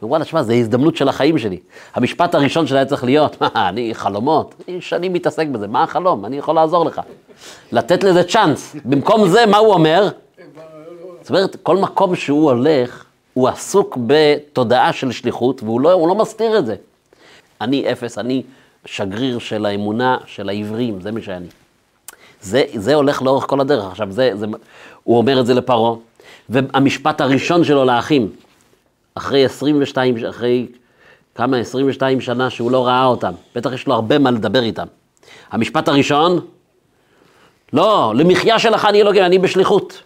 וואלה, 0.08 0.26
שמע, 0.26 0.44
זו 0.44 0.54
הזדמנות 0.54 0.96
של 0.96 1.10
החיים 1.10 1.38
שלי. 1.38 1.58
המשפט 1.96 2.36
הראשון 2.36 2.68
שלה 2.68 2.86
צריך 2.86 3.04
להיות, 3.04 3.42
מה, 3.42 3.70
אני 3.70 3.94
חלומות? 3.94 4.56
אני 4.68 4.82
שנים 4.82 5.14
מתעסק 5.14 5.48
בזה, 5.48 5.68
מה 5.68 5.84
החלום? 5.84 6.26
אני 6.26 6.38
יכול 6.38 6.56
לעזור 6.56 6.86
לך. 6.86 7.02
לתת 7.72 8.04
לזה 8.04 8.24
צ'אנס. 8.24 8.76
במקום 8.86 9.28
זה, 9.28 9.46
מה 9.46 9.58
הוא 9.58 9.74
אומר? 9.74 10.10
זאת 11.22 11.30
אומרת, 11.30 11.56
כל 11.64 11.78
מקום 11.78 12.16
שהוא 12.16 12.52
הולך, 12.52 13.06
הוא 13.34 13.50
עסוק 13.50 13.98
בתודעה 14.08 14.94
של 14.94 15.12
שליחות, 15.12 15.64
והוא 15.64 15.82
לא, 15.82 16.08
לא 16.08 16.16
מסתיר 16.16 16.60
את 16.60 16.66
זה. 16.66 16.76
אני 17.62 17.92
אפס, 17.92 18.18
אני 18.18 18.44
שגריר 18.86 19.40
של 19.40 19.66
האמונה 19.66 20.18
של 20.26 20.50
העברים, 20.50 21.02
זה 21.02 21.12
מי 21.12 21.22
שאני. 21.22 21.48
זה, 22.42 22.64
זה 22.76 22.96
הולך 22.96 23.22
לאורך 23.22 23.46
כל 23.48 23.60
הדרך. 23.60 23.86
עכשיו, 23.92 24.12
זה, 24.12 24.32
זה, 24.36 24.46
הוא 25.04 25.18
אומר 25.18 25.40
את 25.40 25.46
זה 25.46 25.54
לפרעה, 25.54 25.96
והמשפט 26.50 27.22
הראשון 27.22 27.64
שלו 27.64 27.86
לאחים, 27.86 28.30
אחרי 29.16 29.46
22, 29.46 30.16
אחרי 30.30 30.68
כמה, 31.36 31.58
22 31.58 32.22
שנה 32.22 32.50
שהוא 32.50 32.72
לא 32.72 32.88
ראה 32.88 33.06
אותם, 33.06 33.34
בטח 33.56 33.74
יש 33.74 33.88
לו 33.88 33.94
הרבה 33.94 34.20
מה 34.20 34.32
לדבר 34.32 34.64
איתם. 34.64 34.88
המשפט 35.52 35.88
הראשון, 35.88 36.40
לא, 37.74 38.14
למחיה 38.16 38.60
שלך 38.60 38.86
אני 38.86 39.02
אלוקים, 39.02 39.24
אני 39.24 39.40
בשליחות. 39.40 40.04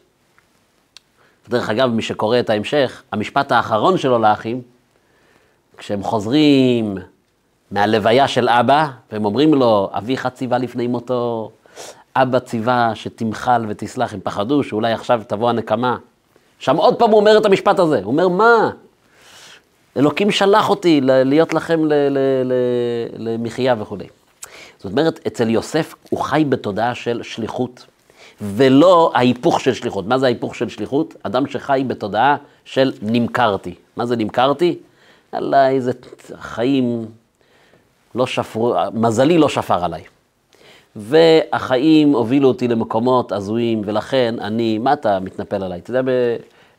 דרך 1.50 1.70
אגב, 1.70 1.90
מי 1.90 2.02
שקורא 2.02 2.40
את 2.40 2.50
ההמשך, 2.50 3.04
המשפט 3.12 3.52
האחרון 3.52 3.98
שלו 3.98 4.20
לאחים, 4.20 4.62
כשהם 5.78 6.04
חוזרים 6.04 6.98
מהלוויה 7.72 8.28
של 8.28 8.50
אבא, 8.50 8.88
והם 9.12 9.26
אומרים 9.26 9.54
לו, 9.54 9.90
אביך 9.94 10.28
ציווה 10.28 10.58
לפני 10.58 10.88
מותו, 10.88 11.52
אבא 12.16 12.40
ציווה 12.40 12.92
שתמחל 12.96 13.66
ותסלח, 13.68 14.14
הם 14.14 14.20
פחדו 14.24 14.64
שאולי 14.64 14.94
עכשיו 14.94 15.22
תבוא 15.28 15.50
הנקמה. 15.50 15.98
שם 16.60 16.78
עוד 16.78 16.96
פעם 17.00 17.10
הוא 17.10 17.20
אומר 17.20 17.38
את 17.38 17.46
המשפט 17.46 17.80
הזה, 17.80 17.98
הוא 17.98 18.12
אומר, 18.12 18.28
מה? 18.28 18.70
אלוקים 19.98 20.32
שלח 20.32 20.70
אותי 20.70 21.01
להיות 21.04 21.54
לכם 21.54 21.82
למחיה 23.18 23.75
וכולי. 23.80 24.08
זאת 24.77 24.92
אומרת, 24.92 25.20
אצל 25.27 25.50
יוסף 25.50 25.96
הוא 26.10 26.20
חי 26.20 26.46
בתודעה 26.50 26.96
של 26.96 27.24
שליחות. 27.24 27.86
ולא 28.42 29.12
ההיפוך 29.13 29.60
של 29.60 29.74
שליחות. 29.74 30.08
מה 30.08 30.18
זה 30.18 30.25
ההיפוך 30.25 30.56
של 30.56 30.70
שליחות? 30.70 31.16
אדם 31.24 31.48
שחי 31.48 31.84
בתודעה 31.88 32.36
של 32.66 32.92
נמכרתי. 33.01 33.74
מה 33.96 34.06
זה 34.06 34.16
נמכרתי? 34.16 34.77
אללה, 35.34 35.70
איזה 35.70 35.92
חיים 36.39 37.06
לא 38.16 38.27
שפרו, 38.27 38.75
מזלי 38.94 39.38
לא 39.38 39.50
שפר 39.50 39.86
עליי. 39.86 40.04
והחיים 40.96 42.12
הובילו 42.13 42.48
אותי 42.48 42.68
למקומות 42.68 43.32
הזויים, 43.32 43.82
ולכן 43.86 44.36
אני, 44.42 44.77
מה 44.77 44.94
אתה 44.94 45.20
מתנפל 45.20 45.63
עליי? 45.63 45.80
אתה 45.80 45.89
יודע 45.89 46.12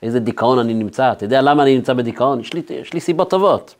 באיזה 0.02 0.21
דיכאון 0.21 0.59
אני 0.59 0.75
נמצא? 0.75 1.12
אתה 1.12 1.25
יודע 1.25 1.43
למה 1.43 1.62
אני 1.62 1.76
נמצא 1.76 1.93
בדיכאון? 1.93 2.40
יש 2.40 2.55
לי, 2.55 2.62
יש 2.71 2.95
לי 2.95 3.00
סיבות 3.00 3.31
טובות. 3.31 3.75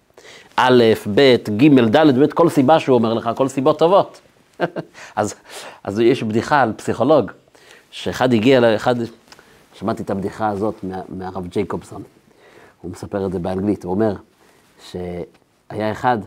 א', 0.57 0.85
ב', 1.15 1.37
ג', 1.57 1.81
ד', 1.97 2.15
באמת 2.15 2.33
כל 2.33 2.49
סיבה 2.49 2.81
שהוא 2.81 2.95
אומר 2.95 3.15
לך, 3.15 3.31
כל 3.37 3.49
סיבות 3.49 3.79
טובות. 3.79 4.21
אז, 5.17 5.35
אז 5.85 6.01
יש 6.01 6.23
בדיחה 6.23 6.63
על 6.63 6.73
פסיכולוג, 6.73 7.31
שאחד 7.91 8.33
הגיע 8.33 8.61
לאחד, 8.61 8.95
שמעתי 9.75 10.03
את 10.03 10.11
הבדיחה 10.11 10.49
הזאת 10.49 10.75
מה, 10.83 11.01
מהרב 11.09 11.47
ג'ייקובסון, 11.47 12.03
הוא 12.83 12.91
מספר 12.91 13.27
את 13.27 13.33
זה 13.33 13.39
באנגלית, 13.39 13.85
הוא 13.85 13.91
אומר 13.91 14.15
שהיה 14.91 15.93
אחד 15.93 16.19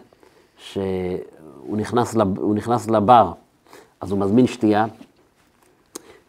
שהוא 0.58 1.78
נכנס, 1.78 2.16
לב, 2.16 2.28
נכנס 2.56 2.88
לבר, 2.90 3.32
אז 4.02 4.12
הוא 4.12 4.20
מזמין 4.20 4.48
שתייה, 4.48 4.86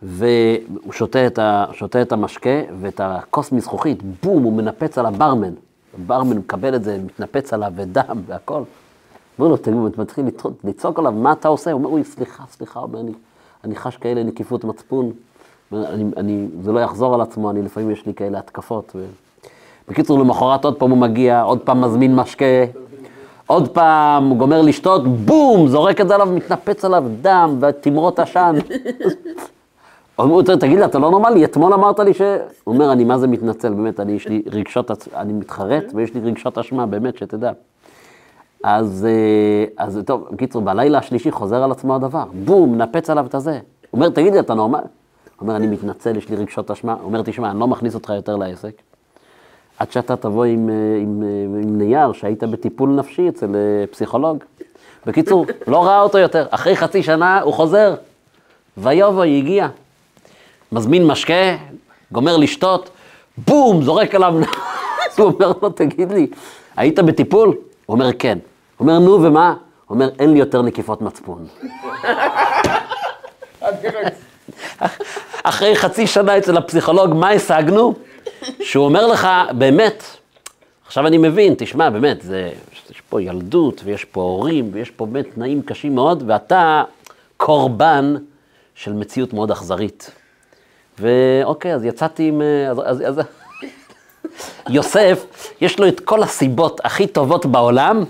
והוא 0.02 0.92
שותה 0.92 1.26
את, 1.26 1.38
ה, 1.38 1.64
שותה 1.72 2.02
את 2.02 2.12
המשקה, 2.12 2.60
ואת 2.80 3.00
הכוס 3.04 3.52
מזכוכית, 3.52 4.02
בום, 4.22 4.42
הוא 4.42 4.52
מנפץ 4.52 4.98
על 4.98 5.06
הברמן. 5.06 5.52
הברמן 5.94 6.38
מקבל 6.38 6.74
את 6.74 6.84
זה, 6.84 6.98
מתנפץ 7.04 7.52
עליו, 7.52 7.72
ודם 7.76 8.22
והכל. 8.26 8.62
אומר 9.38 9.50
לו, 9.50 9.56
תגיד, 9.56 9.78
אתה 9.92 10.02
מתחיל 10.02 10.24
לצעוק 10.64 10.98
עליו, 10.98 11.12
מה 11.12 11.32
אתה 11.32 11.48
עושה? 11.48 11.72
הוא 11.72 11.78
אומר, 11.78 11.88
אוי, 11.88 12.04
סליחה, 12.04 12.44
סליחה, 12.50 12.80
אומר, 12.80 13.00
אני, 13.00 13.12
אני 13.64 13.76
חש 13.76 13.96
כאלה 13.96 14.22
נקיפות 14.22 14.64
מצפון, 14.64 15.12
אני, 15.72 16.04
אני, 16.16 16.46
זה 16.62 16.72
לא 16.72 16.80
יחזור 16.80 17.14
על 17.14 17.20
עצמו, 17.20 17.50
אני 17.50 17.62
לפעמים 17.62 17.90
יש 17.90 18.06
לי 18.06 18.14
כאלה 18.14 18.38
התקפות. 18.38 18.92
ו... 18.94 19.04
בקיצור, 19.88 20.18
למחרת 20.18 20.64
עוד 20.64 20.76
פעם 20.76 20.90
הוא 20.90 20.98
מגיע, 20.98 21.42
עוד 21.42 21.58
פעם 21.60 21.80
מזמין 21.80 22.16
משקה, 22.16 22.64
עוד 23.46 23.68
פעם 23.68 24.28
הוא 24.28 24.38
גומר 24.38 24.62
לשתות, 24.62 25.08
בום, 25.08 25.68
זורק 25.68 26.00
את 26.00 26.08
זה 26.08 26.14
עליו, 26.14 26.26
מתנפץ 26.26 26.84
עליו 26.84 27.04
דם 27.22 27.58
ותמרות 27.60 28.18
עשן. 28.18 28.56
הוא 30.16 30.24
אומר, 30.24 30.56
תגיד 30.56 30.78
לי, 30.78 30.84
אתה 30.84 30.98
לא 30.98 31.10
נורמלי, 31.10 31.44
אתמול 31.44 31.72
אמרת 31.72 31.98
לי 32.00 32.14
ש... 32.14 32.20
הוא 32.64 32.74
אומר, 32.74 32.92
אני 32.92 33.04
מה 33.04 33.18
זה 33.18 33.26
מתנצל, 33.26 33.74
באמת, 33.74 34.00
אני, 34.00 34.12
יש 34.12 34.28
לי 34.28 34.42
רגשות, 34.52 34.90
אני 35.16 35.32
מתחרט 35.32 35.84
ויש 35.94 36.14
לי 36.14 36.20
רגשות 36.20 36.58
אשמה, 36.58 36.86
באמת, 36.86 37.18
שתדע. 37.18 37.52
אז, 38.64 39.06
אה, 39.10 39.84
אז 39.84 40.00
טוב, 40.06 40.28
בקיצור, 40.30 40.62
בלילה 40.62 40.98
השלישי 40.98 41.30
חוזר 41.30 41.62
על 41.62 41.70
עצמו 41.70 41.94
הדבר, 41.94 42.24
בום, 42.44 42.72
מנפץ 42.72 43.10
עליו 43.10 43.26
את 43.26 43.34
הזה. 43.34 43.52
הוא 43.52 43.60
אומר, 43.92 44.08
תגיד 44.08 44.32
לי, 44.32 44.40
אתה 44.40 44.54
נורמל? 44.54 44.78
הוא 44.78 44.84
אומר, 45.40 45.56
אני 45.56 45.66
מתנצל, 45.66 46.16
יש 46.16 46.28
לי 46.28 46.36
רגשות 46.36 46.70
אשמה. 46.70 46.92
הוא 46.92 47.04
אומר, 47.04 47.22
תשמע, 47.22 47.50
אני 47.50 47.60
לא 47.60 47.68
מכניס 47.68 47.94
אותך 47.94 48.12
יותר 48.16 48.36
לעסק, 48.36 48.72
עד 49.78 49.92
שאתה 49.92 50.16
תבוא 50.16 50.44
עם, 50.44 50.70
אה, 50.70 50.74
עם, 51.02 51.22
עם, 51.22 51.22
אה, 51.22 51.60
עם 51.62 51.78
נייר 51.78 52.12
שהיית 52.12 52.44
בטיפול 52.44 52.90
נפשי 52.90 53.28
אצל 53.28 53.56
פסיכולוג. 53.90 54.38
בקיצור, 55.06 55.46
לא 55.66 55.84
ראה 55.84 56.00
אותו 56.00 56.18
יותר. 56.18 56.46
אחרי 56.50 56.76
חצי 56.76 57.02
שנה 57.02 57.40
הוא 57.40 57.52
חוזר, 57.54 57.94
ויובוי, 58.78 59.38
הגיע. 59.38 59.68
מזמין 60.72 61.06
משקה, 61.06 61.56
גומר 62.12 62.36
לשתות, 62.36 62.90
בום, 63.46 63.82
זורק 63.82 64.14
עליו, 64.14 64.34
הוא 65.18 65.26
אומר 65.26 65.52
לו, 65.62 65.70
תגיד 65.70 66.12
לי, 66.12 66.26
היית 66.76 66.98
בטיפול? 66.98 67.48
הוא 67.48 67.94
אומר, 67.94 68.10
כן. 68.18 68.38
הוא 68.76 68.88
אומר, 68.88 68.98
נו, 68.98 69.22
ומה? 69.22 69.54
הוא 69.86 69.94
אומר, 69.94 70.10
אין 70.18 70.32
לי 70.32 70.38
יותר 70.38 70.62
נקיפות 70.62 71.02
מצפון. 71.02 71.46
אחרי 75.42 75.76
חצי 75.76 76.06
שנה 76.06 76.38
אצל 76.38 76.56
הפסיכולוג, 76.56 77.14
מה 77.14 77.30
השגנו? 77.30 77.94
שהוא 78.60 78.84
אומר 78.84 79.06
לך, 79.06 79.28
באמת, 79.58 80.04
עכשיו 80.86 81.06
אני 81.06 81.18
מבין, 81.18 81.54
תשמע, 81.58 81.90
באמת, 81.90 82.22
זה, 82.22 82.50
יש 82.90 83.02
פה 83.08 83.22
ילדות, 83.22 83.80
ויש 83.84 84.04
פה 84.04 84.20
הורים, 84.20 84.70
ויש 84.72 84.90
פה 84.90 85.06
באמת 85.06 85.26
תנאים 85.34 85.62
קשים 85.62 85.94
מאוד, 85.94 86.22
ואתה 86.26 86.82
קורבן 87.36 88.14
של 88.74 88.92
מציאות 88.92 89.32
מאוד 89.32 89.50
אכזרית. 89.50 90.10
ואוקיי, 90.98 91.74
אז 91.74 91.84
יצאתי 91.84 92.28
עם... 92.28 92.42
אה, 92.42 92.70
אז, 92.70 92.80
אז, 92.84 93.02
אז... 93.08 93.20
יוסף, 94.68 95.26
יש 95.60 95.80
לו 95.80 95.88
את 95.88 96.00
כל 96.00 96.22
הסיבות 96.22 96.80
הכי 96.84 97.06
טובות 97.06 97.46
בעולם 97.46 98.04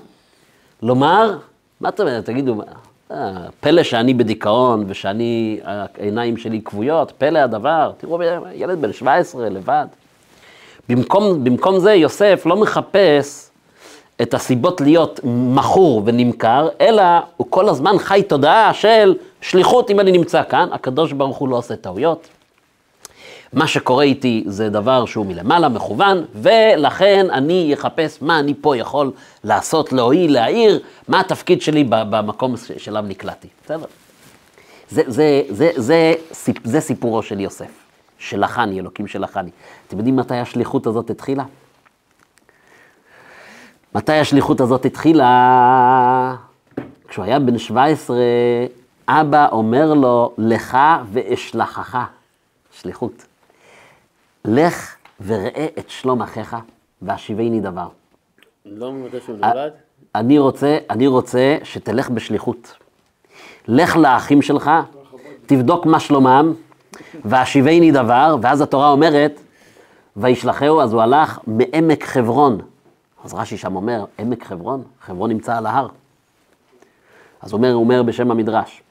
לומר, 0.83 1.39
מה 1.81 1.89
אתה 1.89 2.03
אומר, 2.03 2.21
תגידו, 2.21 2.63
אה, 3.11 3.33
פלא 3.61 3.83
שאני 3.83 4.15
בדיכאון 4.15 4.85
ושאני, 4.89 5.61
העיניים 5.65 6.37
שלי 6.37 6.61
כבויות, 6.65 7.13
פלא 7.19 7.39
הדבר, 7.39 7.93
תראו, 7.99 8.19
ילד 8.55 8.81
בן 8.81 8.93
17 8.93 9.49
לבד. 9.49 9.87
במקום, 10.89 11.45
במקום 11.45 11.79
זה 11.79 11.95
יוסף 11.95 12.43
לא 12.47 12.57
מחפש 12.57 13.51
את 14.23 14.35
הסיבות 14.35 14.81
להיות 14.81 15.21
מכור 15.25 16.03
ונמכר, 16.05 16.69
אלא 16.81 17.03
הוא 17.37 17.47
כל 17.51 17.69
הזמן 17.69 17.99
חי 17.99 18.23
תודעה 18.29 18.75
של 18.75 19.15
שליחות 19.41 19.91
אם 19.91 20.01
אני 20.01 20.13
נמצא 20.13 20.43
כאן, 20.49 20.69
הקדוש 20.73 21.13
ברוך 21.13 21.37
הוא 21.37 21.49
לא 21.49 21.57
עושה 21.57 21.77
טעויות. 21.77 22.29
מה 23.53 23.67
שקורה 23.67 24.05
איתי 24.05 24.45
זה 24.47 24.69
דבר 24.69 25.05
שהוא 25.05 25.27
מלמעלה, 25.27 25.69
מכוון, 25.69 26.25
ולכן 26.35 27.27
אני 27.31 27.75
אחפש 27.75 28.23
מה 28.23 28.39
אני 28.39 28.55
פה 28.61 28.77
יכול 28.77 29.11
לעשות, 29.45 29.93
להועיל, 29.93 30.33
להעיר, 30.33 30.81
מה 31.09 31.21
התפקיד 31.21 31.63
שלי 31.63 31.85
במקום 31.89 32.55
שאליו 32.77 33.05
נקלעתי. 33.09 33.49
בסדר? 33.65 33.87
זה, 34.89 35.03
זה, 35.07 35.43
זה, 35.49 35.71
זה, 35.77 36.15
זה, 36.31 36.53
זה 36.65 36.81
סיפורו 36.81 37.23
של 37.23 37.41
יוסף, 37.41 37.71
שלחני, 38.19 38.81
אלוקים 38.81 39.07
שלחני. 39.07 39.51
אתם 39.89 39.97
יודעים 39.97 40.17
מתי 40.17 40.37
השליחות 40.37 40.87
הזאת 40.87 41.11
התחילה? 41.11 41.45
מתי 43.95 44.13
השליחות 44.13 44.61
הזאת 44.61 44.85
התחילה? 44.85 46.35
כשהוא 47.09 47.25
היה 47.25 47.39
בן 47.39 47.59
17, 47.59 48.17
אבא 49.09 49.49
אומר 49.53 49.95
לו, 49.95 50.35
לך 50.39 50.79
ואשלחך. 51.13 51.99
שליחות. 52.81 53.32
לך 54.45 54.97
וראה 55.27 55.67
את 55.79 55.91
שלום 55.91 56.23
אחיך 56.23 56.57
והשיבני 57.03 57.61
דבר. 57.61 57.89
לא 58.67 58.93
ממתי 58.93 59.17
שהוא 59.21 59.37
נולד? 59.37 59.73
אני 60.15 60.39
רוצה, 60.39 60.79
אני 60.91 61.07
רוצה 61.07 61.59
שתלך 61.65 62.11
בשליחות. 62.11 62.75
לך 63.69 63.97
לאחים 63.97 64.43
שלך, 64.43 64.71
תבדוק 65.47 65.87
מה 65.87 66.01
שלומם, 66.01 66.53
והשיבני 67.25 67.93
דבר, 67.93 68.37
ואז 68.43 68.61
התורה 68.61 68.91
אומרת, 68.91 69.41
וישלחהו, 70.17 70.81
אז 70.81 70.93
הוא 70.93 71.03
הלך 71.03 71.39
מעמק 71.47 72.05
חברון. 72.05 72.59
אז 73.25 73.35
רש"י 73.35 73.57
שם 73.57 73.77
אומר, 73.77 74.05
עמק 74.19 74.45
חברון? 74.45 74.83
חברון 75.01 75.31
נמצא 75.31 75.57
על 75.57 75.67
ההר. 75.67 75.89
אז 77.41 77.53
הוא 77.53 77.59
אומר, 77.59 77.73
הוא 77.73 77.83
אומר 77.83 78.03
בשם 78.03 78.31
המדרש. 78.31 78.83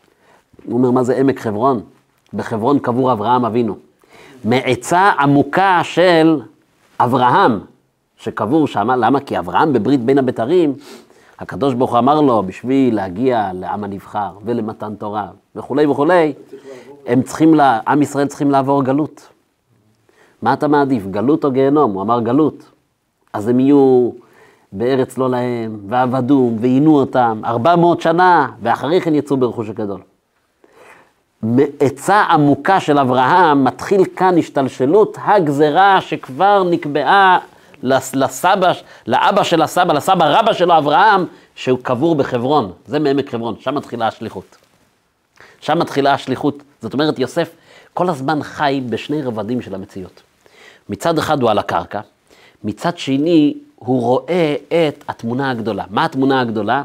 הוא 0.66 0.74
אומר, 0.74 0.92
מה 0.92 1.04
זה 1.04 1.18
עמק 1.18 1.40
חברון? 1.40 1.84
בחברון 2.34 2.80
קבור 2.80 3.12
אברהם 3.12 3.46
אבינו. 3.46 3.76
מעצה 4.44 5.12
עמוקה 5.20 5.80
של 5.84 6.42
אברהם, 7.00 7.60
שקבור 8.18 8.68
שם, 8.68 8.92
למה? 8.92 9.20
כי 9.20 9.40
אברהם 9.40 9.74
בברית 9.74 10.02
בין 10.06 10.18
הבתרים, 10.18 10.74
הקדוש 11.40 11.74
ברוך 11.74 11.92
הוא 11.92 12.00
אמר 12.00 12.22
לו, 12.22 12.44
בשביל 12.44 12.96
להגיע 12.96 13.52
לעם 13.54 13.84
הנבחר 13.84 14.32
ולמתן 14.46 14.96
תורה 14.96 15.28
וכולי 15.56 15.86
וכולי, 15.86 16.34
הם 17.08 17.22
צריכים, 17.22 17.54
לה, 17.54 17.80
עם 17.88 18.02
ישראל 18.02 18.28
צריכים 18.28 18.52
לעבור 18.52 18.84
גלות. 18.84 19.28
מה 20.42 20.54
אתה 20.54 20.68
מעדיף, 20.68 21.06
גלות 21.06 21.46
או 21.46 21.52
גיהנום? 21.52 21.94
הוא 21.94 22.02
אמר 22.02 22.20
גלות. 22.20 22.72
אז 23.34 23.48
הם 23.48 23.60
יהיו 23.60 24.12
בארץ 24.72 25.18
לא 25.18 25.30
להם, 25.30 25.78
ועבדו, 25.88 26.52
ועינו 26.60 26.96
אותם, 26.96 27.42
400 27.46 28.02
שנה, 28.02 28.48
ואחרי 28.62 29.02
כן 29.02 29.16
יצאו 29.16 29.38
ברכוש 29.38 29.70
הגדול. 29.70 30.02
מעצה 31.44 32.22
עמוקה 32.22 32.80
של 32.80 33.00
אברהם 33.00 33.64
מתחיל 33.64 34.02
כאן 34.16 34.38
השתלשלות 34.38 35.18
הגזרה 35.22 36.02
שכבר 36.02 36.64
נקבעה 36.64 37.40
לסבא, 37.84 38.72
לאבא 39.08 39.44
של 39.44 39.62
הסבא, 39.62 39.94
לסבא 39.94 40.40
רבא 40.40 40.54
שלו 40.54 40.78
אברהם, 40.78 41.26
שהוא 41.56 41.80
קבור 41.82 42.16
בחברון, 42.16 42.72
זה 42.86 43.00
מעמק 43.00 43.30
חברון, 43.30 43.56
שם 43.60 43.76
מתחילה 43.76 44.08
השליחות. 44.08 44.58
שם 45.62 45.80
מתחילה 45.80 46.14
השליחות, 46.14 46.64
זאת 46.82 46.94
אומרת 46.94 47.20
יוסף 47.20 47.50
כל 47.94 48.10
הזמן 48.10 48.44
חי 48.44 48.82
בשני 48.90 49.22
רבדים 49.22 49.62
של 49.62 49.76
המציאות. 49.76 50.22
מצד 50.90 51.18
אחד 51.18 51.42
הוא 51.42 51.52
על 51.52 51.58
הקרקע, 51.58 52.00
מצד 52.64 52.98
שני 52.98 53.54
הוא 53.76 54.02
רואה 54.02 54.56
את 54.68 55.04
התמונה 55.08 55.52
הגדולה. 55.52 55.84
מה 55.90 56.06
התמונה 56.06 56.42
הגדולה? 56.42 56.84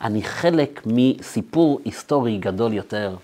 אני 0.00 0.22
חלק 0.22 0.82
מסיפור 0.86 1.80
היסטורי 1.84 2.38
גדול 2.38 2.72
יותר 2.72 3.16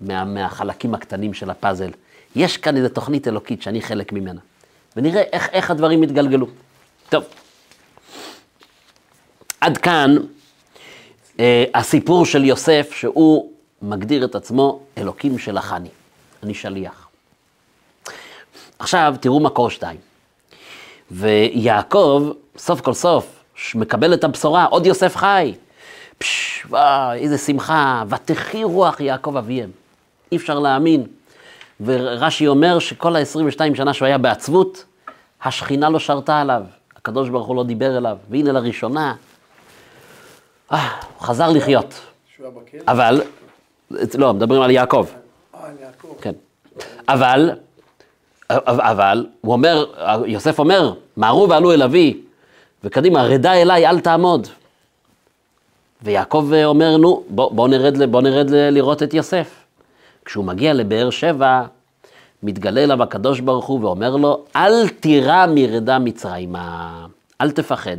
מה, 0.00 0.24
מהחלקים 0.24 0.94
הקטנים 0.94 1.34
של 1.34 1.50
הפאזל. 1.50 1.90
יש 2.36 2.56
כאן 2.56 2.76
איזו 2.76 2.88
תוכנית 2.88 3.28
אלוקית 3.28 3.62
שאני 3.62 3.82
חלק 3.82 4.12
ממנה. 4.12 4.40
ונראה 4.96 5.22
איך, 5.32 5.48
איך 5.52 5.70
הדברים 5.70 6.02
יתגלגלו. 6.02 6.46
טוב, 7.08 7.24
עד 9.60 9.78
כאן 9.78 10.16
אה, 11.40 11.64
הסיפור 11.74 12.26
של 12.26 12.44
יוסף, 12.44 12.92
שהוא 12.92 13.52
מגדיר 13.82 14.24
את 14.24 14.34
עצמו 14.34 14.80
אלוקים 14.98 15.38
שלחני. 15.38 15.88
אני 16.42 16.54
שליח. 16.54 17.08
עכשיו, 18.78 19.14
תראו 19.20 19.40
מקור 19.40 19.70
שתיים. 19.70 19.98
ויעקב, 21.10 22.32
סוף 22.56 22.80
כל 22.80 22.94
סוף, 22.94 23.44
מקבל 23.74 24.14
את 24.14 24.24
הבשורה, 24.24 24.64
עוד 24.64 24.86
יוסף 24.86 25.16
חי. 25.16 25.54
פשש, 26.18 26.66
וואי, 26.66 27.18
איזה 27.18 27.38
שמחה, 27.38 28.04
ותחי 28.08 28.64
רוח 28.64 29.00
יעקב 29.00 29.36
אביהם. 29.36 29.70
אי 30.32 30.36
אפשר 30.36 30.58
להאמין. 30.58 31.06
ורש"י 31.80 32.46
אומר 32.46 32.78
שכל 32.78 33.16
ה-22 33.16 33.76
שנה 33.76 33.94
שהוא 33.94 34.06
היה 34.06 34.18
בעצבות, 34.18 34.84
השכינה 35.42 35.90
לא 35.90 35.98
שרתה 35.98 36.40
עליו, 36.40 36.62
הקדוש 36.96 37.28
ברוך 37.28 37.46
הוא 37.46 37.56
לא 37.56 37.64
דיבר 37.64 37.96
אליו, 37.96 38.16
והנה 38.30 38.52
לראשונה, 38.52 39.14
אה, 40.72 40.88
הוא 41.18 41.26
חזר 41.26 41.50
לחיות. 41.50 42.00
אבל, 42.88 43.22
לא, 44.14 44.34
מדברים 44.34 44.62
על 44.62 44.70
יעקב. 44.70 45.06
אה, 45.54 45.66
על 45.66 45.74
יעקב. 45.80 46.14
כן. 46.20 46.32
אבל, 47.08 47.50
אבל, 48.50 49.26
הוא 49.40 49.52
אומר, 49.52 49.84
יוסף 50.26 50.58
אומר, 50.58 50.94
מהרו 51.16 51.48
ועלו 51.48 51.72
אל 51.72 51.82
אבי, 51.82 52.20
וקדימה, 52.84 53.22
רדה 53.22 53.52
אליי, 53.52 53.86
אל 53.86 54.00
תעמוד. 54.00 54.48
ויעקב 56.02 56.50
אומר, 56.64 56.96
נו, 56.96 57.24
בוא, 57.28 57.52
בוא, 57.52 57.68
נרד, 57.68 58.10
בוא 58.10 58.22
נרד 58.22 58.50
לראות 58.50 59.02
את 59.02 59.14
יוסף. 59.14 59.59
כשהוא 60.30 60.44
מגיע 60.44 60.74
לבאר 60.74 61.10
שבע, 61.10 61.62
מתגלה 62.42 62.84
אליו 62.84 63.02
הקדוש 63.02 63.40
ברוך 63.40 63.66
הוא 63.66 63.84
ואומר 63.84 64.16
לו, 64.16 64.44
אל 64.56 64.88
תירא 64.88 65.46
מרדה 65.54 65.98
מצרימה, 65.98 67.06
אל 67.40 67.50
תפחד. 67.50 67.96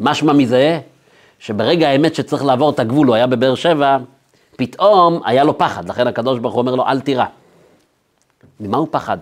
משמע 0.00 0.32
מזה, 0.32 0.80
שברגע 1.38 1.88
האמת 1.88 2.14
שצריך 2.14 2.44
לעבור 2.44 2.70
את 2.70 2.78
הגבול, 2.78 3.06
הוא 3.06 3.14
היה 3.14 3.26
בבאר 3.26 3.54
שבע, 3.54 3.98
פתאום 4.56 5.20
היה 5.24 5.44
לו 5.44 5.58
פחד, 5.58 5.88
לכן 5.88 6.06
הקדוש 6.06 6.38
ברוך 6.38 6.54
הוא 6.54 6.60
אומר 6.60 6.74
לו, 6.74 6.86
אל 6.86 7.00
תירא. 7.00 7.24
ממה 8.60 8.76
הוא 8.76 8.88
פחד? 8.90 9.18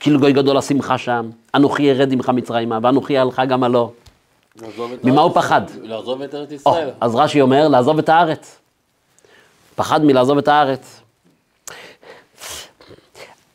כאילו 0.00 0.20
גוי 0.20 0.32
גדול 0.32 0.56
השמחה 0.56 0.98
שם, 0.98 1.30
אנוכי 1.54 1.90
ארד 1.90 2.12
עמך 2.12 2.28
מצרימה, 2.28 2.78
ואנוכי 2.82 3.18
אהלך 3.18 3.42
גם 3.48 3.64
הלא. 3.64 3.90
ממה 5.04 5.20
הוא 5.20 5.32
פחד? 5.34 5.62
לעזוב 5.82 6.22
את 6.22 6.34
ארץ 6.34 6.52
ישראל. 6.52 6.90
אז 7.00 7.14
רש"י 7.14 7.40
אומר, 7.40 7.68
לעזוב 7.68 7.98
את 7.98 8.08
הארץ. 8.08 8.59
פחד 9.74 10.04
מלעזוב 10.04 10.38
את 10.38 10.48
הארץ. 10.48 11.00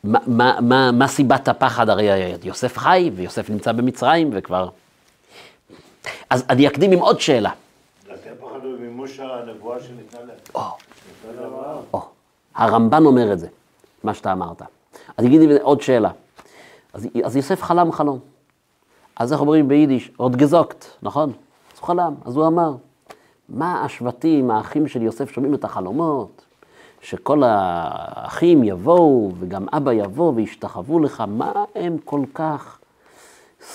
מה, 0.03 0.19
מה, 0.27 0.57
מה, 0.61 0.91
מה 0.91 1.07
סיבת 1.07 1.47
הפחד? 1.47 1.89
הרי 1.89 2.09
יוסף 2.43 2.77
חי, 2.77 3.11
ויוסף 3.15 3.49
נמצא 3.49 3.71
במצרים, 3.71 4.29
וכבר... 4.33 4.69
אז 6.29 6.45
אני 6.49 6.67
אקדים 6.67 6.91
עם 6.91 6.99
עוד 6.99 7.21
שאלה. 7.21 7.51
ממימוש 9.05 9.19
הנבואה 9.19 9.77
שניתנה 9.83 10.19
להם. 10.21 10.37
הרמב"ן 12.55 13.05
אומר 13.05 13.33
את 13.33 13.39
זה, 13.39 13.47
מה 14.03 14.13
שאתה 14.13 14.31
אמרת. 14.31 14.61
אז 15.17 15.25
אגיד 15.25 15.41
לי 15.41 15.59
עוד 15.59 15.81
שאלה. 15.81 16.09
אז, 16.93 17.07
אז 17.23 17.35
יוסף 17.35 17.61
חלם 17.61 17.91
חלום. 17.91 18.19
אז 19.15 19.33
איך 19.33 19.41
אומרים 19.41 19.67
ביידיש? 19.67 20.11
עוד 20.17 20.35
גזוקט, 20.35 20.85
נכון? 21.01 21.29
אז 21.29 21.79
הוא 21.79 21.87
חלם, 21.87 22.15
אז 22.25 22.35
הוא 22.35 22.47
אמר, 22.47 22.73
מה 23.49 23.83
השבטים, 23.85 24.51
האחים 24.51 24.87
של 24.87 25.01
יוסף 25.01 25.31
שומעים 25.31 25.53
את 25.53 25.63
החלומות, 25.63 26.45
שכל 27.01 27.43
האחים 27.45 28.63
יבואו 28.63 29.31
וגם 29.39 29.65
אבא 29.73 29.93
יבוא 29.93 30.33
וישתחוו 30.35 30.99
לך, 30.99 31.23
מה 31.27 31.51
הם 31.75 31.97
כל 32.05 32.21
כך 32.33 32.79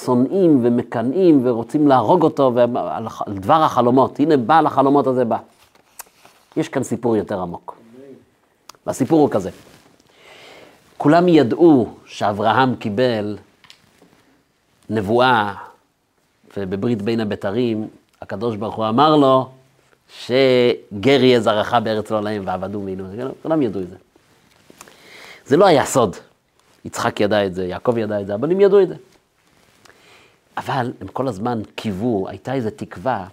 שונאים 0.04 0.58
ומקנאים 0.62 1.40
ורוצים 1.42 1.88
להרוג 1.88 2.22
אותו 2.22 2.52
ועל 2.54 3.06
דבר 3.28 3.62
החלומות. 3.62 4.20
הנה 4.20 4.36
בעל 4.36 4.66
החלומות 4.66 5.06
הזה 5.06 5.24
בא. 5.24 5.38
יש 6.56 6.68
כאן 6.68 6.82
סיפור 6.82 7.16
יותר 7.16 7.40
עמוק. 7.40 7.76
והסיפור 8.86 9.20
הוא 9.20 9.30
כזה. 9.30 9.50
כולם 10.98 11.28
ידעו 11.28 11.88
שאברהם 12.06 12.76
קיבל 12.76 13.38
נבואה, 14.90 15.54
ובברית 16.56 17.02
בין 17.02 17.20
הבתרים, 17.20 17.88
הקדוש 18.22 18.56
ברוך 18.56 18.74
הוא 18.74 18.88
אמר 18.88 19.16
לו, 19.16 19.48
שגר 20.18 21.24
יהיה 21.24 21.40
זרעך 21.40 21.74
בארץ 21.74 22.10
לא 22.10 22.22
להם 22.22 22.42
ועבדו 22.46 22.80
מינו, 22.80 23.04
כולם 23.42 23.62
ידעו 23.62 23.82
את 23.82 23.88
זה. 23.88 23.96
זה 25.46 25.56
לא 25.56 25.66
היה 25.66 25.84
סוד. 25.84 26.16
יצחק 26.84 27.20
ידע 27.20 27.46
את 27.46 27.54
זה, 27.54 27.66
יעקב 27.66 27.98
ידע 27.98 28.20
את 28.20 28.26
זה, 28.26 28.34
הבנים 28.34 28.60
ידעו 28.60 28.82
את 28.82 28.88
זה. 28.88 28.94
אבל 30.56 30.92
הם 31.00 31.08
כל 31.08 31.28
הזמן 31.28 31.62
קיוו, 31.74 32.28
הייתה 32.28 32.54
איזו 32.54 32.70
תקווה, 32.76 33.26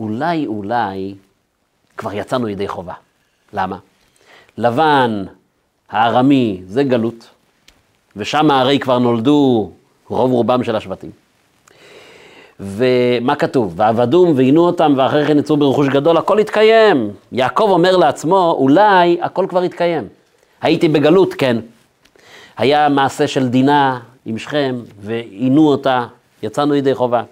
אולי, 0.00 0.46
אולי, 0.46 1.14
כבר 1.96 2.12
יצאנו 2.12 2.48
ידי 2.48 2.68
חובה. 2.68 2.94
למה? 3.52 3.78
לבן, 4.58 5.24
הארמי, 5.88 6.62
זה 6.66 6.84
גלות, 6.84 7.28
ושם 8.16 8.50
הרי 8.50 8.78
כבר 8.78 8.98
נולדו 8.98 9.72
רוב 10.08 10.32
רובם 10.32 10.64
של 10.64 10.76
השבטים. 10.76 11.10
ומה 12.60 13.34
כתוב? 13.34 13.74
ועבדום 13.76 14.32
ועינו 14.36 14.66
אותם 14.66 14.94
ואחרי 14.96 15.26
כן 15.26 15.38
יצאו 15.38 15.56
ברכוש 15.56 15.88
גדול, 15.88 16.16
הכל 16.16 16.38
התקיים. 16.38 17.10
יעקב 17.32 17.66
אומר 17.70 17.96
לעצמו, 17.96 18.56
אולי 18.58 19.18
הכל 19.22 19.46
כבר 19.48 19.62
התקיים. 19.62 20.08
הייתי 20.62 20.88
בגלות, 20.88 21.34
כן. 21.34 21.56
היה 22.58 22.88
מעשה 22.88 23.26
של 23.26 23.48
דינה 23.48 23.98
עם 24.26 24.38
שכם, 24.38 24.76
ועינו 25.00 25.68
אותה, 25.68 26.06
יצאנו 26.42 26.74
ידי 26.74 26.94
חובה. 26.94 27.22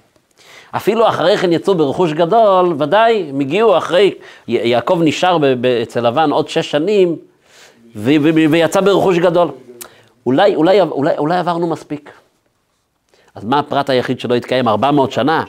אפילו 0.76 1.08
אחרי 1.08 1.36
כן 1.36 1.52
יצאו 1.52 1.74
ברכוש 1.74 2.12
גדול, 2.12 2.74
ודאי, 2.78 3.26
הם 3.30 3.40
הגיעו 3.40 3.78
אחרי, 3.78 4.14
יעקב 4.48 5.00
נשאר 5.04 5.38
אצל 5.82 6.06
לבן 6.06 6.30
עוד 6.30 6.48
שש 6.48 6.70
שנים, 6.70 7.16
ו- 7.96 8.10
ו- 8.22 8.50
ויצא 8.50 8.80
ברכוש 8.80 9.18
גדול. 9.18 9.48
אולי, 10.26 10.54
אולי, 10.54 10.80
אולי, 10.80 11.18
אולי 11.18 11.36
עברנו 11.36 11.66
מספיק. 11.66 12.10
אז 13.38 13.44
מה 13.44 13.58
הפרט 13.58 13.90
היחיד 13.90 14.20
שלא 14.20 14.34
התקיים? 14.34 14.68
400 14.68 15.12
שנה. 15.12 15.44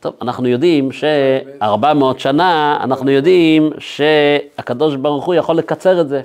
טוב, 0.00 0.14
אנחנו 0.22 0.48
יודעים 0.48 0.92
ש-400 0.92 2.18
שנה, 2.18 2.78
אנחנו 2.80 3.10
יודעים 3.10 3.70
שהקדוש 3.78 4.96
ברוך 4.96 5.24
הוא 5.24 5.34
יכול 5.34 5.56
לקצר 5.56 6.00
את 6.00 6.08
זה. 6.08 6.20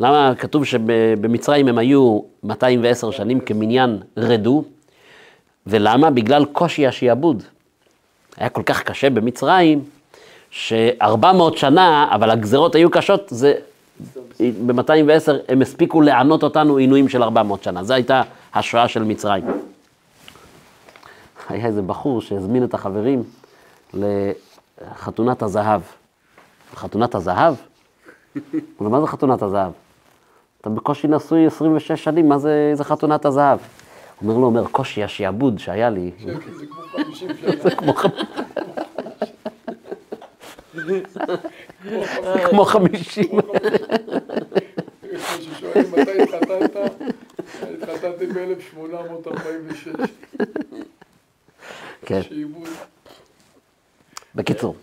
למה 0.00 0.32
כתוב 0.38 0.64
שבמצרים 0.64 1.68
הם 1.68 1.78
היו 1.78 2.20
210 2.44 3.10
שנים 3.10 3.40
כמניין 3.40 3.98
רדו, 4.16 4.64
ולמה? 5.66 6.10
בגלל 6.10 6.44
קושי 6.44 6.86
השעבוד. 6.86 7.42
היה 8.36 8.48
כל 8.48 8.62
כך 8.62 8.82
קשה 8.82 9.10
במצרים, 9.10 9.84
ש-400 10.50 11.56
שנה, 11.56 12.08
אבל 12.14 12.30
הגזרות 12.30 12.74
היו 12.74 12.90
קשות, 12.90 13.22
זה, 13.26 13.54
ב-210 14.40 15.32
הם 15.48 15.62
הספיקו 15.62 16.00
לענות 16.00 16.42
אותנו 16.42 16.76
עינויים 16.76 17.08
של 17.08 17.22
400 17.22 17.62
שנה. 17.62 17.84
זו 17.84 17.94
הייתה 17.94 18.22
השואה 18.54 18.88
של 18.88 19.04
מצרים. 19.04 19.44
היה 21.48 21.66
איזה 21.66 21.82
בחור 21.82 22.20
שהזמין 22.20 22.64
את 22.64 22.74
החברים 22.74 23.22
לחתונת 23.94 25.42
הזהב. 25.42 25.80
חתונת 26.74 27.14
הזהב? 27.14 27.54
אומר, 28.80 28.90
מה 28.90 29.00
זה 29.00 29.06
חתונת 29.06 29.42
הזהב? 29.42 29.72
אתה 30.60 30.70
בקושי 30.70 31.08
נשוי 31.08 31.46
26 31.46 31.92
שנים, 31.92 32.28
מה 32.28 32.38
זה, 32.38 32.70
זה 32.74 32.84
חתונת 32.84 33.24
הזהב? 33.24 33.58
הוא 33.58 34.28
אומר 34.28 34.40
לו, 34.40 34.46
אומר, 34.46 34.66
קושי 34.66 35.04
השעבוד 35.04 35.58
שהיה 35.58 35.90
לי. 35.90 36.10
זה 37.62 37.70
כמו 37.70 37.92
50 37.94 38.16
שנה. 41.14 41.34
זה 42.34 42.40
כמו 42.50 42.64
50. 42.64 43.24
יש 45.12 45.36
מישהו 45.38 45.54
שואל 45.60 45.84
מתי 45.92 46.22
התחתנת? 46.22 46.76
התחתנתי 47.82 48.26
ב-1846. 48.26 49.88
כן. 52.06 52.20
בקיצור, 54.34 54.74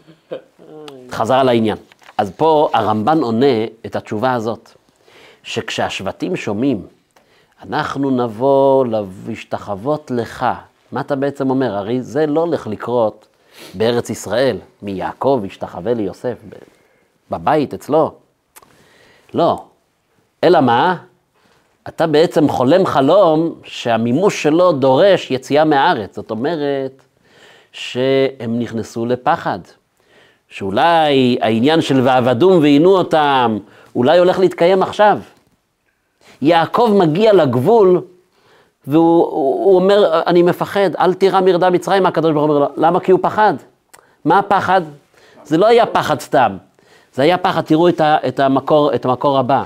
חזרה 1.11 1.43
לעניין. 1.43 1.77
אז 2.17 2.31
פה 2.37 2.69
הרמב"ן 2.73 3.21
עונה 3.21 3.65
את 3.85 3.95
התשובה 3.95 4.33
הזאת, 4.33 4.71
שכשהשבטים 5.43 6.35
שומעים, 6.35 6.87
אנחנו 7.63 8.09
נבוא 8.09 8.85
להשתחוות 9.27 10.11
לך, 10.11 10.45
מה 10.91 11.01
אתה 11.01 11.15
בעצם 11.15 11.49
אומר? 11.49 11.75
הרי 11.75 12.01
זה 12.01 12.25
לא 12.25 12.39
הולך 12.39 12.67
לקרות 12.67 13.27
בארץ 13.73 14.09
ישראל, 14.09 14.57
מיעקב 14.81 15.41
ישתחווה 15.45 15.93
ליוסף, 15.93 16.37
בבית 17.31 17.73
אצלו. 17.73 18.13
לא. 19.33 19.65
אלא 20.43 20.61
מה? 20.61 20.97
אתה 21.87 22.07
בעצם 22.07 22.49
חולם 22.49 22.85
חלום 22.85 23.55
שהמימוש 23.63 24.43
שלו 24.43 24.71
דורש 24.71 25.31
יציאה 25.31 25.65
מהארץ. 25.65 26.15
זאת 26.15 26.31
אומרת 26.31 27.03
שהם 27.73 28.59
נכנסו 28.59 29.05
לפחד. 29.05 29.59
שאולי 30.49 31.37
העניין 31.41 31.81
של 31.81 32.01
ועבדום 32.03 32.59
ועינו 32.61 32.97
אותם, 32.97 33.57
אולי 33.95 34.17
הולך 34.17 34.39
להתקיים 34.39 34.83
עכשיו. 34.83 35.19
יעקב 36.41 36.95
מגיע 36.99 37.33
לגבול, 37.33 38.01
והוא 38.87 39.25
הוא, 39.25 39.65
הוא 39.65 39.75
אומר, 39.75 40.21
אני 40.27 40.41
מפחד, 40.41 40.89
אל 40.99 41.13
תירא 41.13 41.41
מרדה 41.41 41.69
מצרים, 41.69 42.05
הקדוש 42.05 42.31
ברוך 42.33 42.45
הוא 42.45 42.55
אומר 42.55 42.67
לו, 42.67 42.73
למה? 42.77 42.99
כי 42.99 43.11
הוא 43.11 43.19
פחד. 43.23 43.53
מה 44.25 44.39
הפחד? 44.39 44.81
זה 45.43 45.57
לא 45.57 45.65
היה 45.65 45.85
פחד 45.85 46.19
סתם, 46.19 46.57
זה 47.13 47.23
היה 47.23 47.37
פחד, 47.37 47.61
תראו 47.61 47.89
את, 47.89 48.01
ה, 48.01 48.17
את, 48.27 48.39
המקור, 48.39 48.93
את 48.93 49.05
המקור 49.05 49.39
הבא, 49.39 49.63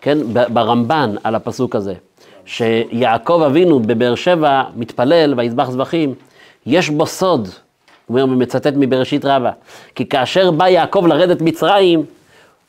כן, 0.00 0.18
ברמב"ן 0.32 1.14
על 1.24 1.34
הפסוק 1.34 1.76
הזה, 1.76 1.94
שיעקב 2.44 3.42
אבינו 3.46 3.80
בבאר 3.80 4.14
שבע 4.14 4.62
מתפלל 4.76 5.34
ויזבח 5.36 5.70
זבחים, 5.70 6.14
יש 6.66 6.90
בו 6.90 7.06
סוד, 7.06 7.48
הוא 8.06 8.20
אומר, 8.20 8.36
מצטט 8.36 8.72
מבראשית 8.76 9.24
רבה, 9.24 9.50
כי 9.94 10.08
כאשר 10.08 10.50
בא 10.50 10.68
יעקב 10.68 11.04
לרדת 11.06 11.40
מצרים, 11.40 12.04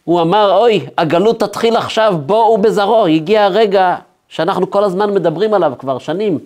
הוא 0.03 0.21
אמר, 0.21 0.57
אוי, 0.57 0.85
הגלות 0.97 1.39
תתחיל 1.39 1.75
עכשיו, 1.75 2.13
בואו 2.25 2.57
בזרעו, 2.57 3.07
הגיע 3.07 3.43
הרגע 3.43 3.95
שאנחנו 4.29 4.71
כל 4.71 4.83
הזמן 4.83 5.13
מדברים 5.13 5.53
עליו 5.53 5.73
כבר 5.79 5.97
שנים. 5.97 6.39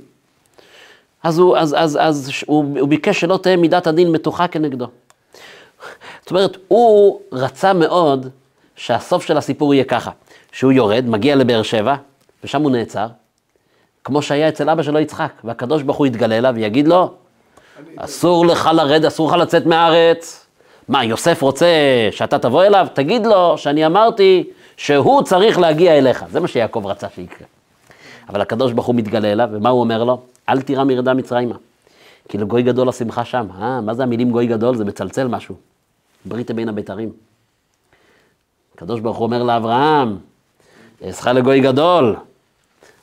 אז 1.24 1.40
הוא, 1.40 1.58
אז, 1.58 1.76
אז, 1.78 1.98
אז 2.02 2.32
הוא, 2.46 2.66
הוא 2.80 2.90
ביקש 2.90 3.20
שלא 3.20 3.38
תהיה 3.38 3.58
מידת 3.58 3.88
הדין 3.88 4.12
מתוחה 4.12 4.48
כנגדו. 4.48 4.88
זאת 6.22 6.32
אומרת, 6.32 6.58
הוא 6.68 7.20
רצה 7.32 7.74
מאוד 7.74 8.30
שהסוף 8.76 9.26
של 9.26 9.38
הסיפור 9.38 9.74
יהיה 9.74 9.84
ככה, 9.84 10.12
שהוא 10.52 10.72
יורד, 10.72 11.06
מגיע 11.08 11.36
לבאר 11.36 11.64
שבע, 11.64 11.96
ושם 12.44 12.62
הוא 12.62 12.72
נעצר, 12.72 13.08
כמו 14.04 14.22
שהיה 14.22 14.50
אצל 14.50 14.70
אבא 14.70 14.84
שלו 14.84 15.00
יצחק, 15.00 15.32
והקדוש 15.44 15.82
ברוך 15.82 15.98
הוא 15.98 16.08
יתגלה 16.08 16.38
אליו 16.38 16.54
ויגיד 16.56 16.88
לו, 16.88 17.14
אסור 17.96 18.46
לך 18.46 18.70
לרדת, 18.74 19.06
אסור 19.06 19.30
לך 19.30 19.36
לצאת 19.36 19.66
מהארץ. 19.66 20.46
מה, 20.88 21.04
יוסף 21.04 21.42
רוצה 21.42 21.68
שאתה 22.12 22.40
תבוא 22.40 22.64
אליו? 22.64 22.88
תגיד 22.94 23.26
לו 23.26 23.58
שאני 23.58 23.86
אמרתי 23.86 24.44
שהוא 24.78 25.24
צריך 25.24 25.60
להגיע 25.60 25.98
אליך. 25.98 26.26
זה 26.32 26.40
מה 26.40 26.48
שיעקב 26.48 26.86
רצה 26.86 27.08
שיקרה. 27.16 27.48
אבל 28.30 28.42
הקדוש 28.42 28.74
ברוך 28.74 28.86
הוא 28.86 28.96
מתגלה 28.96 29.32
אליו, 29.32 29.50
ומה 29.52 29.70
הוא 29.70 29.80
אומר 29.80 30.04
לו? 30.04 30.22
אל 30.50 30.62
תירא 30.62 30.84
מרדה 30.84 31.14
מצרימה. 31.14 31.56
כי 32.30 32.38
לגוי 32.38 32.64
גדול 32.64 32.90
השמחה 32.90 33.26
שם. 33.26 33.48
אה, 33.62 33.82
מה 33.82 33.94
זה 33.94 34.04
המילים 34.04 34.32
גוי 34.32 34.48
גדול? 34.48 34.76
זה 34.76 34.86
מצלצל 34.86 35.28
משהו. 35.28 35.56
ברית 36.26 36.52
בין 36.52 36.70
הבתרים. 36.70 37.12
הקדוש 38.76 39.00
ברוך 39.00 39.18
הוא 39.18 39.26
אומר 39.26 39.44
לאברהם, 39.44 40.18
אעשך 41.06 41.28
לגוי 41.28 41.60
גדול, 41.60 42.16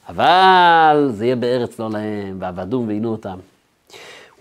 אבל 0.08 1.08
זה 1.12 1.24
יהיה 1.24 1.36
בארץ 1.36 1.78
לא 1.78 1.90
להם, 1.90 2.36
ועבדום 2.40 2.88
ועינו 2.88 3.08
אותם. 3.08 3.38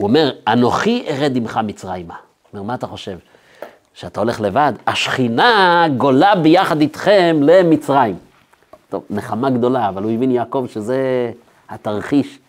הוא 0.02 0.08
אומר, 0.08 0.32
אנוכי 0.48 1.04
ארד 1.08 1.36
עמך 1.36 1.60
מצרימה. 1.64 2.14
הוא 2.14 2.60
אומר, 2.60 2.64
מה 2.64 2.74
אתה 2.74 2.88
חושב? 2.88 3.18
שאתה 3.94 4.20
הולך 4.20 4.42
לבד? 4.42 4.74
השכינה 4.88 5.86
גולה 5.98 6.36
ביחד 6.36 6.82
איתכם 6.82 7.40
למצרים. 7.42 8.16
טוב, 8.90 9.04
נחמה 9.10 9.50
גדולה, 9.50 9.90
אבל 9.90 10.04
הוא 10.04 10.12
הבין 10.12 10.32
יעקב 10.32 10.66
שזה 10.74 11.32
התרחיש 11.70 12.40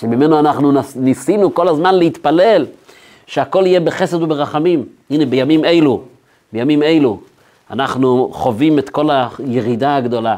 שממנו 0.00 0.38
אנחנו 0.38 0.72
ניסינו 0.96 1.54
כל 1.54 1.68
הזמן 1.68 1.94
להתפלל, 1.94 2.66
שהכל 3.26 3.62
יהיה 3.66 3.80
בחסד 3.80 4.22
וברחמים. 4.22 4.84
הנה, 5.10 5.26
בימים 5.26 5.64
אלו, 5.64 6.02
בימים 6.52 6.82
אלו, 6.82 7.20
אנחנו 7.70 8.30
חווים 8.32 8.78
את 8.78 8.90
כל 8.90 9.08
הירידה 9.38 9.96
הגדולה. 9.96 10.36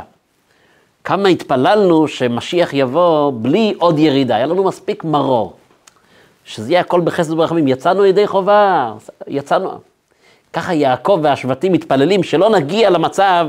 כמה 1.04 1.28
התפללנו 1.28 2.08
שמשיח 2.08 2.74
יבוא 2.74 3.32
בלי 3.42 3.74
עוד 3.78 3.98
ירידה, 3.98 4.36
היה 4.36 4.46
לנו 4.46 4.64
מספיק 4.64 5.04
מרור. 5.04 5.56
שזה 6.44 6.72
יהיה 6.72 6.80
הכל 6.80 7.00
בחסד 7.00 7.32
וברחמים. 7.32 7.68
יצאנו 7.68 8.06
ידי 8.06 8.26
חובה, 8.26 8.92
יצאנו. 9.28 9.80
ככה 10.52 10.74
יעקב 10.74 11.20
והשבטים 11.22 11.72
מתפללים 11.72 12.22
שלא 12.22 12.50
נגיע 12.50 12.90
למצב 12.90 13.48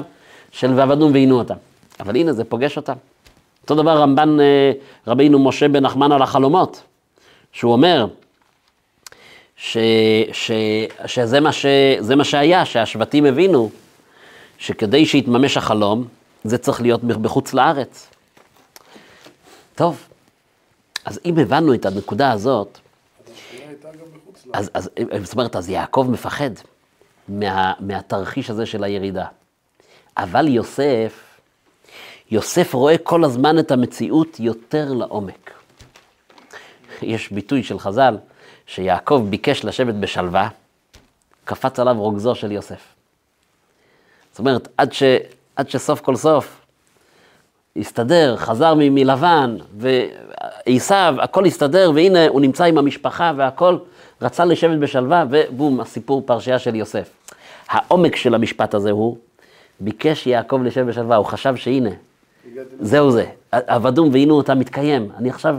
של 0.52 0.74
ועבדום 0.76 1.14
ועינו 1.14 1.38
אותם. 1.38 1.56
אבל 2.00 2.16
הנה, 2.16 2.34
זה 2.34 2.44
פוגש 2.44 2.78
אותם. 2.78 2.94
אותו 3.62 3.76
דבר 3.76 3.98
רמב"ן 3.98 4.40
אה, 4.40 4.72
רבינו 5.08 5.40
משה 5.40 5.68
בן 5.68 5.86
נחמן 5.86 6.12
על 6.12 6.22
החלומות, 6.22 6.82
שהוא 7.52 7.74
אומר 7.74 8.08
ש, 9.58 9.78
ש, 10.32 10.52
שזה 11.06 11.40
מה, 11.40 11.52
ש, 11.52 11.66
מה 12.18 12.24
שהיה, 12.24 12.66
שהשבטים 12.66 13.26
הבינו 13.26 13.70
שכדי 14.58 15.06
שיתממש 15.06 15.58
החלום, 15.58 16.08
זה 16.44 16.58
צריך 16.58 16.82
להיות 16.82 17.04
בחוץ 17.04 17.54
לארץ. 17.54 18.08
טוב, 19.76 20.08
אז 21.06 21.20
אם 21.26 21.40
הבנו 21.40 21.74
את 21.74 21.86
הנקודה 21.86 22.32
הזאת, 22.32 22.78
השכינה 23.34 23.70
הייתה 23.70 23.88
גם 23.88 24.06
מחוץ 24.16 24.43
לה. 24.43 24.43
אז, 24.54 24.72
אז 24.74 24.90
זאת 25.24 25.34
אומרת, 25.34 25.56
אז 25.56 25.70
יעקב 25.70 26.08
מפחד 26.10 26.50
מה, 27.28 27.74
מהתרחיש 27.80 28.50
הזה 28.50 28.66
של 28.66 28.84
הירידה. 28.84 29.26
אבל 30.18 30.48
יוסף, 30.48 31.24
יוסף 32.32 32.74
רואה 32.74 32.98
כל 32.98 33.24
הזמן 33.24 33.60
את 33.60 33.72
המציאות 33.72 34.40
יותר 34.40 34.94
לעומק. 34.94 35.52
יש 37.02 37.32
ביטוי 37.32 37.64
של 37.64 37.80
חז"ל, 37.80 38.18
שיעקב 38.66 39.26
ביקש 39.30 39.66
לשבת 39.66 39.96
בשלווה, 39.96 40.50
קפץ 41.46 41.80
עליו 41.80 41.96
רוגזו 42.02 42.36
של 42.36 42.52
יוסף. 42.52 42.94
זאת 44.32 44.40
אומרת, 44.40 44.68
עד, 44.78 44.94
ש, 44.94 45.04
עד 45.56 45.70
שסוף 45.70 46.02
כל 46.02 46.16
סוף 46.16 46.62
הסתדר, 47.78 48.38
חזר 48.38 48.74
מלבן, 48.78 49.58
ועשיו, 50.68 51.16
הכל 51.20 51.46
הסתדר, 51.46 51.92
והנה 51.96 52.28
הוא 52.28 52.42
נמצא 52.42 52.64
עם 52.64 52.78
המשפחה 52.78 53.32
והכל, 53.38 53.78
רצה 54.22 54.46
לשבת 54.46 54.80
בשלווה, 54.80 55.26
ובום, 55.30 55.80
הסיפור 55.80 56.22
פרשייה 56.26 56.60
של 56.60 56.76
יוסף. 56.76 57.10
העומק 57.70 58.16
של 58.16 58.36
המשפט 58.36 58.74
הזה 58.74 58.92
הוא, 58.92 59.18
ביקש 59.80 60.28
יעקב 60.28 60.60
לשבת 60.64 60.86
בשלווה, 60.86 61.16
הוא 61.16 61.26
חשב 61.26 61.56
שהנה, 61.56 61.90
זהו 62.80 63.12
זה, 63.12 63.26
עבדום 63.52 64.10
והנה 64.14 64.34
אותה 64.34 64.56
מתקיים. 64.56 65.10
אני 65.18 65.30
עכשיו, 65.30 65.58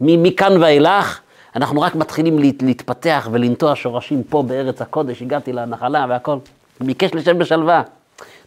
מכאן 0.00 0.62
ואילך, 0.62 1.20
אנחנו 1.56 1.80
רק 1.80 1.94
מתחילים 1.94 2.38
להת, 2.38 2.62
להתפתח 2.62 3.28
ולנטוע 3.32 3.72
שורשים 3.76 4.22
פה 4.22 4.42
בארץ 4.42 4.82
הקודש, 4.82 5.22
הגעתי 5.22 5.52
לנחלה 5.52 6.06
והכל. 6.08 6.36
ביקש 6.80 7.14
לשבת 7.14 7.36
בשלווה. 7.36 7.82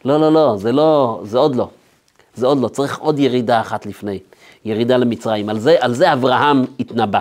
לא, 0.05 0.19
לא, 0.19 0.33
לא, 0.33 0.55
זה 0.57 0.71
לא, 0.71 1.21
זה 1.23 1.37
עוד 1.37 1.55
לא. 1.55 1.69
זה 2.35 2.45
עוד 2.45 2.61
לא, 2.61 2.67
צריך 2.67 2.99
עוד 2.99 3.19
ירידה 3.19 3.61
אחת 3.61 3.85
לפני, 3.85 4.19
ירידה 4.65 4.97
למצרים. 4.97 5.49
על 5.49 5.59
זה, 5.59 5.75
על 5.79 5.93
זה 5.93 6.13
אברהם 6.13 6.65
התנבא. 6.79 7.19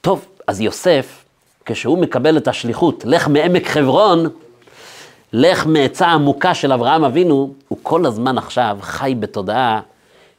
טוב, 0.00 0.26
אז 0.46 0.60
יוסף, 0.60 1.24
כשהוא 1.64 1.98
מקבל 1.98 2.36
את 2.36 2.48
השליחות, 2.48 3.04
לך 3.04 3.28
מעמק 3.28 3.66
חברון, 3.66 4.26
לך 5.32 5.66
מעצה 5.66 6.06
עמוקה 6.06 6.54
של 6.54 6.72
אברהם 6.72 7.04
אבינו, 7.04 7.54
הוא 7.68 7.78
כל 7.82 8.06
הזמן 8.06 8.38
עכשיו 8.38 8.78
חי 8.80 9.14
בתודעה 9.20 9.80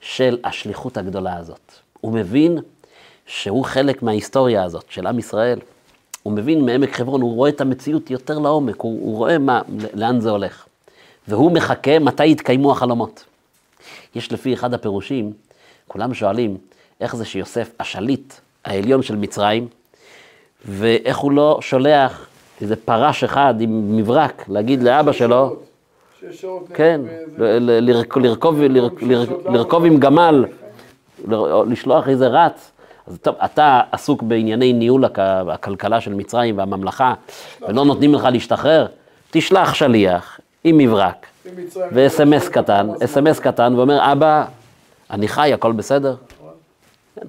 של 0.01 0.37
השליחות 0.43 0.97
הגדולה 0.97 1.37
הזאת. 1.37 1.71
הוא 2.01 2.13
מבין 2.13 2.57
שהוא 3.25 3.65
חלק 3.65 4.03
מההיסטוריה 4.03 4.63
הזאת 4.63 4.85
של 4.89 5.07
עם 5.07 5.19
ישראל. 5.19 5.59
הוא 6.23 6.33
מבין 6.33 6.65
מעמק 6.65 6.95
חברון, 6.95 7.21
הוא 7.21 7.35
רואה 7.35 7.49
את 7.49 7.61
המציאות 7.61 8.11
יותר 8.11 8.39
לעומק, 8.39 8.81
הוא, 8.81 8.99
הוא 9.01 9.17
רואה 9.17 9.37
מה, 9.37 9.61
לאן 9.93 10.19
זה 10.19 10.29
הולך. 10.29 10.65
והוא 11.27 11.51
מחכה 11.51 11.99
מתי 11.99 12.27
יתקיימו 12.27 12.71
החלומות. 12.71 13.23
יש 14.15 14.31
לפי 14.31 14.53
אחד 14.53 14.73
הפירושים, 14.73 15.33
כולם 15.87 16.13
שואלים, 16.13 16.57
איך 17.01 17.15
זה 17.15 17.25
שיוסף 17.25 17.69
השליט 17.79 18.33
העליון 18.65 19.01
של 19.03 19.15
מצרים, 19.15 19.67
ואיך 20.65 21.17
הוא 21.17 21.31
לא 21.31 21.57
שולח 21.61 22.27
איזה 22.61 22.75
פרש 22.75 23.23
אחד 23.23 23.53
עם 23.59 23.97
מברק 23.97 24.43
להגיד 24.47 24.83
לאבא 24.83 25.11
שלו. 25.11 25.55
כן, 26.73 27.01
לרכוב, 27.37 28.55
לרכ- 28.61 29.03
לרכ- 29.03 29.51
לרכוב 29.51 29.85
עם 29.85 29.97
גמל, 29.99 30.45
לשלוח 31.67 32.07
איזה 32.09 32.27
רץ. 32.27 32.71
אז 33.07 33.17
טוב, 33.21 33.35
אתה 33.45 33.81
עסוק 33.91 34.23
בענייני 34.23 34.73
ניהול 34.73 35.05
הכ- 35.05 35.09
הכלכלה 35.51 36.01
של 36.01 36.13
מצרים 36.13 36.57
והממלכה, 36.57 37.13
ולא 37.67 37.85
נותנים 37.85 38.13
לך 38.13 38.27
להשתחרר, 38.31 38.87
תשלח 39.31 39.73
שליח 39.73 40.39
עם 40.63 40.77
מברק 40.77 41.25
ו-SMS 41.93 42.49
קטן, 42.49 42.87
SMS 43.01 43.41
קטן, 43.41 43.73
ואומר, 43.77 44.11
אבא, 44.11 44.45
אני 45.13 45.27
חי, 45.27 45.53
הכל 45.53 45.71
בסדר? 45.71 46.15
כן. 47.15 47.27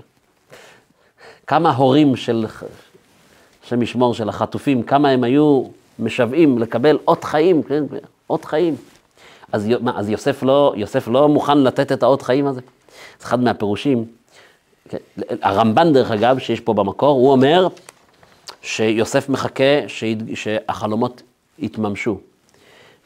כמה 1.47 1.73
הורים 1.75 2.17
של, 2.17 2.47
השם 3.65 3.83
ישמור, 3.83 4.15
של 4.15 4.29
החטופים, 4.29 4.83
כמה 4.83 5.09
הם 5.09 5.25
היו 5.25 5.63
משוועים 5.99 6.59
לקבל 6.59 6.99
אות 7.09 7.25
חיים, 7.25 7.63
כן, 7.63 7.85
אות 8.31 8.45
חיים. 8.45 8.77
אז, 9.53 9.69
מה, 9.81 9.93
אז 9.99 10.09
יוסף, 10.09 10.43
לא, 10.43 10.73
יוסף 10.77 11.09
לא 11.09 11.29
מוכן 11.29 11.59
לתת 11.59 11.93
את 11.93 12.03
האות 12.03 12.23
חיים 12.23 12.47
הזה? 12.47 12.61
זה 13.21 13.27
אחד 13.27 13.41
מהפירושים. 13.43 14.05
כן, 14.89 14.99
הרמב"ן, 15.43 15.93
דרך 15.93 16.11
אגב, 16.11 16.39
שיש 16.39 16.61
פה 16.61 16.75
במקור, 16.75 17.19
הוא 17.19 17.33
אומר 17.33 17.69
שיוסף 18.63 19.29
מחכה 19.29 19.89
שיד- 19.89 20.31
שהחלומות 20.35 21.23
יתממשו. 21.59 22.19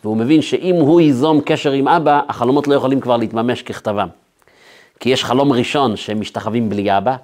והוא 0.05 0.17
מבין 0.17 0.43
שאם 0.43 0.75
הוא 0.75 1.01
ייזום 1.01 1.41
קשר 1.41 1.73
עם 1.73 1.89
אבא, 1.89 2.21
החלומות 2.29 2.69
לא 2.69 2.75
יכולים 2.75 3.01
כבר 3.01 3.17
להתממש 3.17 3.63
ככתבם. 3.63 4.09
כי 5.01 5.09
יש 5.09 5.25
חלום 5.25 5.53
ראשון 5.53 5.97
שהם 5.97 6.21
משתחווים 6.21 6.69
בלי 6.69 6.97
אבא, 6.99 7.17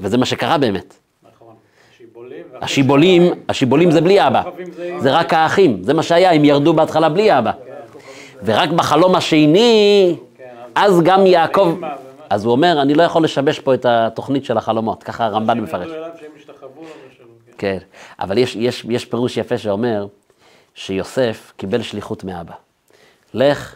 וזה 0.00 0.18
מה 0.18 0.26
שקרה 0.26 0.58
באמת. 0.58 0.94
השיבולים, 2.62 3.22
השיבולים 3.48 3.90
זה 3.90 4.00
בלי 4.00 4.26
אבא, 4.26 4.42
זה- 4.98 5.12
רק 5.18 5.32
האחים, 5.34 5.82
זה 5.82 5.94
מה 5.94 6.02
שהיה, 6.02 6.32
הם 6.32 6.44
ירדו 6.44 6.72
בהתחלה 6.74 7.08
בלי 7.08 7.38
אבא. 7.38 7.52
ורק 8.44 8.68
בחלום 8.70 9.14
השני, 9.14 10.16
אז 10.74 11.00
גם 11.02 11.26
יעקב, 11.26 11.76
אז 12.30 12.44
הוא 12.44 12.52
אומר, 12.52 12.82
אני 12.82 12.94
לא 12.94 13.02
יכול 13.02 13.24
לשבש 13.24 13.58
פה 13.60 13.74
את 13.74 13.86
התוכנית 13.88 14.44
של 14.44 14.58
החלומות, 14.58 15.02
ככה 15.02 15.24
הרמב"ן 15.24 15.60
מפרש. 15.60 15.88
כן. 17.58 17.58
כן, 17.58 17.78
אבל 18.20 18.38
יש, 18.38 18.56
יש, 18.56 18.86
יש 18.88 19.04
פירוש 19.04 19.36
יפה 19.36 19.58
שאומר 19.58 20.06
שיוסף 20.74 21.52
קיבל 21.56 21.82
שליחות 21.82 22.24
מאבא. 22.24 22.54
לך, 23.34 23.74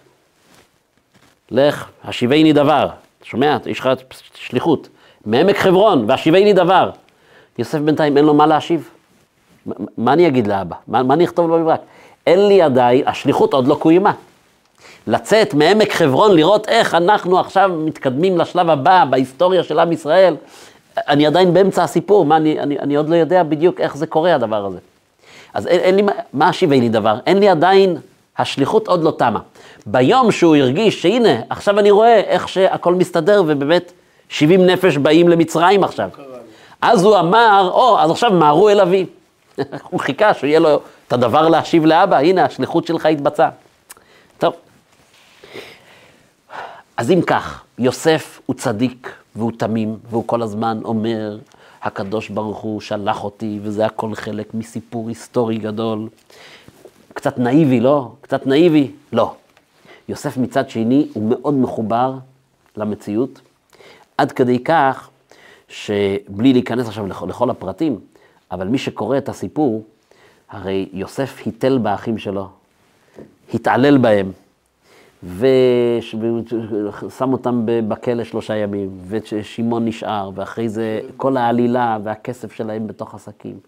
לך, 1.50 1.88
השיבני 2.04 2.52
דבר. 2.52 2.88
אתה 3.18 3.26
שומע? 3.26 3.56
יש 3.66 3.80
לך 3.80 3.88
שליחות. 4.34 4.88
מעמק 5.26 5.56
חברון, 5.58 6.04
והשיבני 6.08 6.52
דבר. 6.52 6.90
יוסף 7.58 7.78
בינתיים 7.78 8.16
אין 8.16 8.24
לו 8.24 8.34
מה 8.34 8.46
להשיב. 8.46 8.88
מה, 9.66 9.74
מה 9.98 10.12
אני 10.12 10.26
אגיד 10.28 10.46
לאבא? 10.46 10.76
מה, 10.88 11.02
מה 11.02 11.14
אני 11.14 11.24
אכתוב 11.24 11.48
לו 11.48 11.58
במברק? 11.58 11.80
אין 12.26 12.46
לי 12.48 12.62
עדיין, 12.62 13.02
השליחות 13.06 13.52
עוד 13.52 13.66
לא 13.68 13.74
קוימה. 13.74 14.12
לצאת 15.06 15.54
מעמק 15.54 15.92
חברון, 15.92 16.34
לראות 16.36 16.68
איך 16.68 16.94
אנחנו 16.94 17.38
עכשיו 17.40 17.70
מתקדמים 17.84 18.38
לשלב 18.38 18.70
הבא 18.70 19.04
בהיסטוריה 19.10 19.62
של 19.64 19.78
עם 19.78 19.92
ישראל. 19.92 20.36
אני 20.96 21.26
עדיין 21.26 21.54
באמצע 21.54 21.82
הסיפור, 21.84 22.24
מה, 22.26 22.36
אני, 22.36 22.60
אני, 22.60 22.78
אני 22.78 22.96
עוד 22.96 23.08
לא 23.08 23.14
יודע 23.16 23.42
בדיוק 23.42 23.80
איך 23.80 23.96
זה 23.96 24.06
קורה 24.06 24.34
הדבר 24.34 24.66
הזה. 24.66 24.78
אז 25.54 25.66
אין, 25.66 25.80
אין 25.80 25.96
לי, 25.96 26.02
מה- 26.02 26.50
לי 26.80 26.88
דבר? 26.88 27.18
אין 27.26 27.38
לי 27.38 27.48
עדיין, 27.48 27.96
השליחות 28.38 28.88
עוד 28.88 29.02
לא 29.02 29.12
תמה. 29.18 29.40
ביום 29.86 30.32
שהוא 30.32 30.56
הרגיש 30.56 31.02
שהנה, 31.02 31.40
עכשיו 31.50 31.78
אני 31.78 31.90
רואה 31.90 32.20
איך 32.20 32.48
שהכל 32.48 32.94
מסתדר, 32.94 33.42
ובאמת 33.46 33.92
70 34.28 34.66
נפש 34.66 34.96
באים 34.96 35.28
למצרים 35.28 35.84
עכשיו. 35.84 36.08
אז 36.80 37.04
הוא 37.04 37.18
אמר, 37.18 37.70
או, 37.72 37.98
אז 38.00 38.10
עכשיו 38.10 38.30
מהרו 38.30 38.68
אל 38.68 38.80
אבי. 38.80 39.06
הוא 39.90 40.00
חיכה 40.00 40.34
שיהיה 40.34 40.60
לו 40.60 40.80
את 41.08 41.12
הדבר 41.12 41.48
להשיב 41.48 41.86
לאבא, 41.86 42.16
הנה, 42.16 42.44
השליחות 42.44 42.86
שלך 42.86 43.06
התבצעה. 43.06 43.50
טוב. 44.38 44.54
אז 46.96 47.10
אם 47.10 47.22
כך, 47.22 47.62
יוסף 47.78 48.40
הוא 48.46 48.56
צדיק 48.56 49.12
והוא 49.36 49.52
תמים, 49.58 49.98
והוא 50.10 50.24
כל 50.26 50.42
הזמן 50.42 50.80
אומר, 50.84 51.38
הקדוש 51.82 52.28
ברוך 52.28 52.58
הוא 52.58 52.80
שלח 52.80 53.24
אותי, 53.24 53.58
וזה 53.62 53.86
הכל 53.86 54.14
חלק 54.14 54.54
מסיפור 54.54 55.08
היסטורי 55.08 55.58
גדול. 55.58 56.08
קצת 57.16 57.38
נאיבי, 57.38 57.80
לא? 57.80 58.12
קצת 58.20 58.46
נאיבי? 58.46 58.90
לא. 59.12 59.34
יוסף 60.08 60.36
מצד 60.36 60.70
שני 60.70 61.08
הוא 61.12 61.30
מאוד 61.30 61.54
מחובר 61.54 62.14
למציאות, 62.76 63.40
עד 64.18 64.32
כדי 64.32 64.64
כך 64.64 65.10
שבלי 65.68 66.52
להיכנס 66.52 66.86
עכשיו 66.86 67.06
לכל, 67.06 67.26
לכל 67.28 67.50
הפרטים, 67.50 67.98
אבל 68.50 68.68
מי 68.68 68.78
שקורא 68.78 69.18
את 69.18 69.28
הסיפור, 69.28 69.84
הרי 70.50 70.88
יוסף 70.92 71.42
היטל 71.44 71.78
באחים 71.78 72.18
שלו, 72.18 72.48
התעלל 73.54 73.98
בהם, 73.98 74.32
ושם 75.22 77.32
אותם 77.32 77.62
בכלא 77.64 78.24
שלושה 78.24 78.56
ימים, 78.56 78.90
ושמעון 79.08 79.84
נשאר, 79.84 80.30
ואחרי 80.34 80.68
זה 80.68 81.00
כל 81.16 81.36
העלילה 81.36 81.98
והכסף 82.02 82.52
שלהם 82.52 82.86
בתוך 82.86 83.14
השקים, 83.14 83.58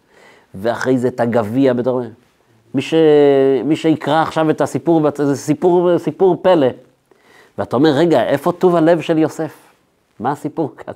ואחרי 0.54 0.98
זה 0.98 1.08
את 1.08 1.20
הגביע 1.20 1.72
בתור... 1.72 2.02
מי, 2.74 2.82
ש... 2.82 2.94
מי 3.64 3.76
שיקרא 3.76 4.22
עכשיו 4.22 4.50
את 4.50 4.60
הסיפור, 4.60 5.00
זה 5.16 5.36
סיפור, 5.36 5.98
סיפור 5.98 6.36
פלא. 6.42 6.66
ואתה 7.58 7.76
אומר, 7.76 7.90
רגע, 7.90 8.24
איפה 8.24 8.52
טוב 8.52 8.76
הלב 8.76 9.00
של 9.00 9.18
יוסף? 9.18 9.54
מה 10.20 10.30
הסיפור 10.32 10.72
כאן? 10.76 10.94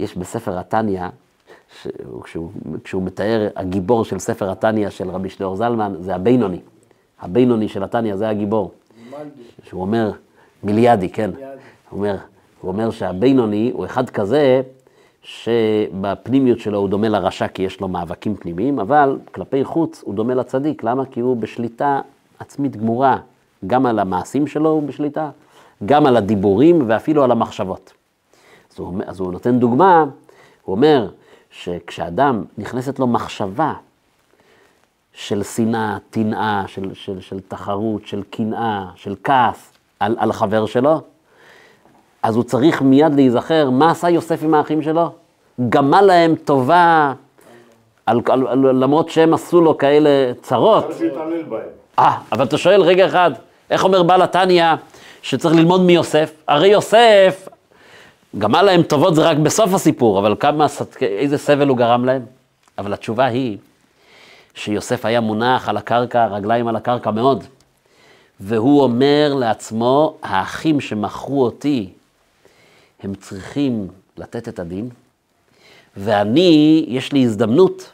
יש 0.00 0.16
בספר 0.16 0.58
התניא, 0.58 1.02
ש- 1.82 1.86
כשהוא, 2.24 2.50
כשהוא 2.84 3.02
מתאר, 3.02 3.48
הגיבור 3.56 4.04
של 4.04 4.18
ספר 4.18 4.50
התניא 4.50 4.90
של 4.90 5.10
רבי 5.10 5.30
שליאור 5.30 5.56
זלמן, 5.56 5.94
זה 6.00 6.14
הבינוני. 6.14 6.60
הבינוני 7.20 7.68
של 7.68 7.82
התניא, 7.82 8.16
זה 8.16 8.28
הגיבור. 8.28 8.70
שהוא 9.62 9.80
אומר, 9.80 10.10
מיליאדי, 10.62 11.08
כן. 11.08 11.30
הוא 11.90 11.98
אומר, 11.98 12.16
הוא 12.60 12.68
אומר 12.68 12.90
שהבינוני 12.90 13.70
הוא 13.74 13.84
אחד 13.84 14.10
כזה 14.10 14.62
שבפנימיות 15.26 16.58
שלו 16.58 16.78
הוא 16.78 16.88
דומה 16.88 17.08
לרשע 17.08 17.48
כי 17.48 17.62
יש 17.62 17.80
לו 17.80 17.88
מאבקים 17.88 18.36
פנימיים, 18.36 18.78
אבל 18.78 19.18
כלפי 19.32 19.64
חוץ 19.64 20.02
הוא 20.06 20.14
דומה 20.14 20.34
לצדיק. 20.34 20.84
למה? 20.84 21.06
כי 21.06 21.20
הוא 21.20 21.36
בשליטה 21.36 22.00
עצמית 22.38 22.76
גמורה. 22.76 23.18
גם 23.66 23.86
על 23.86 23.98
המעשים 23.98 24.46
שלו 24.46 24.70
הוא 24.70 24.82
בשליטה, 24.82 25.30
גם 25.86 26.06
על 26.06 26.16
הדיבורים 26.16 26.82
ואפילו 26.86 27.24
על 27.24 27.30
המחשבות. 27.30 27.92
אז 28.72 28.78
הוא, 28.78 29.02
אז 29.06 29.20
הוא 29.20 29.32
נותן 29.32 29.58
דוגמה, 29.58 30.04
הוא 30.62 30.76
אומר 30.76 31.08
שכשאדם 31.50 32.44
נכנסת 32.58 32.98
לו 32.98 33.06
מחשבה 33.06 33.72
של 35.12 35.42
שנאה, 35.42 35.98
טנאה, 36.10 36.64
של, 36.66 36.94
של, 36.94 37.20
של 37.20 37.40
תחרות, 37.40 38.06
של 38.06 38.22
קנאה, 38.30 38.86
של 38.94 39.14
כעס 39.24 39.72
על, 40.00 40.16
על 40.18 40.30
החבר 40.30 40.66
שלו, 40.66 41.00
אז 42.26 42.36
הוא 42.36 42.44
צריך 42.44 42.82
מיד 42.82 43.14
להיזכר 43.14 43.70
מה 43.70 43.90
עשה 43.90 44.10
יוסף 44.10 44.42
עם 44.42 44.54
האחים 44.54 44.82
שלו. 44.82 45.10
גמל 45.68 46.00
להם 46.00 46.34
טובה, 46.34 47.12
על, 48.06 48.20
על, 48.28 48.46
על, 48.46 48.58
למרות 48.58 49.08
שהם 49.08 49.34
עשו 49.34 49.60
לו 49.60 49.78
כאלה 49.78 50.32
צרות. 50.42 50.84
אה, 51.98 52.16
אבל 52.32 52.44
אתה 52.44 52.58
שואל, 52.58 52.82
רגע 52.82 53.06
אחד, 53.06 53.30
איך 53.70 53.84
אומר 53.84 54.02
בעל 54.02 54.22
התניא 54.22 54.64
שצריך 55.22 55.54
ללמוד 55.54 55.80
מיוסף? 55.80 56.32
הרי 56.48 56.68
יוסף, 56.68 57.48
גמל 58.38 58.62
להם 58.62 58.82
טובות 58.82 59.14
זה 59.14 59.22
רק 59.22 59.36
בסוף 59.36 59.74
הסיפור, 59.74 60.18
אבל 60.18 60.34
כמה, 60.40 60.66
איזה 61.02 61.38
סבל 61.38 61.68
הוא 61.68 61.76
גרם 61.76 62.04
להם? 62.04 62.22
אבל 62.78 62.92
התשובה 62.92 63.24
היא 63.24 63.58
שיוסף 64.54 65.04
היה 65.04 65.20
מונח 65.20 65.68
על 65.68 65.76
הקרקע, 65.76 66.26
רגליים 66.26 66.68
על 66.68 66.76
הקרקע 66.76 67.10
מאוד, 67.10 67.44
והוא 68.40 68.82
אומר 68.82 69.34
לעצמו, 69.34 70.14
האחים 70.22 70.80
שמכרו 70.80 71.44
אותי, 71.44 71.90
הם 73.02 73.14
צריכים 73.14 73.88
לתת 74.16 74.48
את 74.48 74.58
הדין, 74.58 74.88
ואני, 75.96 76.84
יש 76.88 77.12
לי 77.12 77.24
הזדמנות 77.24 77.92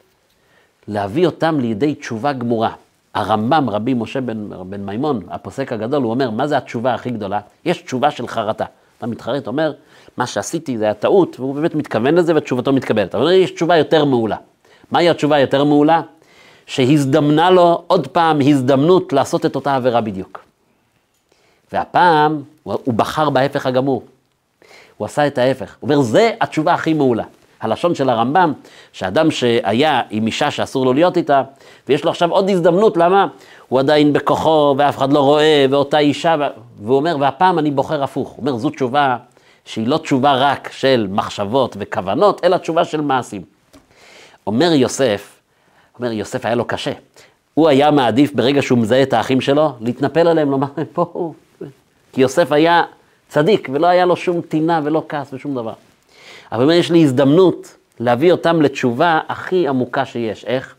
להביא 0.88 1.26
אותם 1.26 1.60
לידי 1.60 1.94
תשובה 1.94 2.32
גמורה. 2.32 2.74
הרמב"ם, 3.14 3.70
רבי 3.70 3.94
משה 3.94 4.20
בן, 4.20 4.48
בן 4.70 4.86
מימון, 4.86 5.22
הפוסק 5.28 5.72
הגדול, 5.72 6.02
הוא 6.02 6.10
אומר, 6.10 6.30
מה 6.30 6.46
זה 6.46 6.56
התשובה 6.56 6.94
הכי 6.94 7.10
גדולה? 7.10 7.40
יש 7.64 7.82
תשובה 7.82 8.10
של 8.10 8.26
חרטה. 8.26 8.64
אתה 8.98 9.06
מתחרט, 9.06 9.46
אומר, 9.46 9.72
מה 10.16 10.26
שעשיתי 10.26 10.78
זה 10.78 10.84
היה 10.84 10.94
טעות, 10.94 11.40
והוא 11.40 11.54
באמת 11.54 11.74
מתכוון 11.74 12.14
לזה 12.14 12.36
ותשובתו 12.36 12.72
מתקבלת. 12.72 13.14
אבל 13.14 13.32
יש 13.32 13.50
תשובה 13.50 13.76
יותר 13.76 14.04
מעולה. 14.04 14.36
מהי 14.90 15.08
התשובה 15.08 15.36
היותר 15.36 15.64
מעולה? 15.64 16.00
שהזדמנה 16.66 17.50
לו 17.50 17.84
עוד 17.86 18.06
פעם 18.06 18.40
הזדמנות 18.40 19.12
לעשות 19.12 19.46
את 19.46 19.54
אותה 19.54 19.76
עבירה 19.76 20.00
בדיוק. 20.00 20.44
והפעם 21.72 22.42
הוא 22.62 22.94
בחר 22.94 23.30
בהפך 23.30 23.66
הגמור. 23.66 24.02
הוא 25.02 25.06
עשה 25.06 25.26
את 25.26 25.38
ההפך. 25.38 25.76
הוא 25.80 25.90
אומר, 25.90 26.02
זה 26.02 26.30
התשובה 26.40 26.74
הכי 26.74 26.92
מעולה. 26.92 27.22
הלשון 27.60 27.94
של 27.94 28.10
הרמב"ם, 28.10 28.52
שאדם 28.92 29.30
שהיה 29.30 30.02
עם 30.10 30.26
אישה 30.26 30.50
שאסור 30.50 30.84
לו 30.84 30.92
להיות 30.92 31.16
איתה, 31.16 31.42
ויש 31.88 32.04
לו 32.04 32.10
עכשיו 32.10 32.30
עוד 32.30 32.50
הזדמנות, 32.50 32.96
למה? 32.96 33.26
הוא 33.68 33.78
עדיין 33.78 34.12
בכוחו, 34.12 34.74
ואף 34.78 34.98
אחד 34.98 35.12
לא 35.12 35.20
רואה, 35.20 35.66
ואותה 35.70 35.98
אישה, 35.98 36.36
והוא 36.82 36.96
אומר, 36.96 37.16
והפעם 37.20 37.58
אני 37.58 37.70
בוחר 37.70 38.02
הפוך. 38.02 38.28
הוא 38.28 38.38
אומר, 38.38 38.56
זו 38.56 38.70
תשובה 38.70 39.16
שהיא 39.64 39.86
לא 39.86 39.98
תשובה 39.98 40.34
רק 40.34 40.70
של 40.72 41.06
מחשבות 41.10 41.76
וכוונות, 41.78 42.44
אלא 42.44 42.56
תשובה 42.56 42.84
של 42.84 43.00
מעשים. 43.00 43.42
אומר 44.46 44.72
יוסף, 44.72 45.40
אומר, 45.98 46.12
יוסף 46.12 46.46
היה 46.46 46.54
לו 46.54 46.64
קשה. 46.64 46.92
הוא 47.54 47.68
היה 47.68 47.90
מעדיף 47.90 48.32
ברגע 48.34 48.62
שהוא 48.62 48.78
מזהה 48.78 49.02
את 49.02 49.12
האחים 49.12 49.40
שלו, 49.40 49.72
להתנפל 49.80 50.28
עליהם, 50.28 50.50
לומר 50.50 50.66
פה 50.92 51.06
הוא. 51.12 51.34
כי 52.12 52.20
יוסף 52.20 52.52
היה 52.52 52.82
צדיק, 53.32 53.68
ולא 53.72 53.86
היה 53.86 54.04
לו 54.04 54.16
שום 54.16 54.40
טינה 54.40 54.80
ולא 54.84 55.04
כעס 55.08 55.32
ושום 55.32 55.54
דבר. 55.54 55.72
אבל 56.52 56.72
יש 56.72 56.90
לי 56.90 57.02
הזדמנות 57.02 57.76
להביא 58.00 58.32
אותם 58.32 58.62
לתשובה 58.62 59.20
הכי 59.28 59.68
עמוקה 59.68 60.04
שיש. 60.04 60.44
איך? 60.44 60.74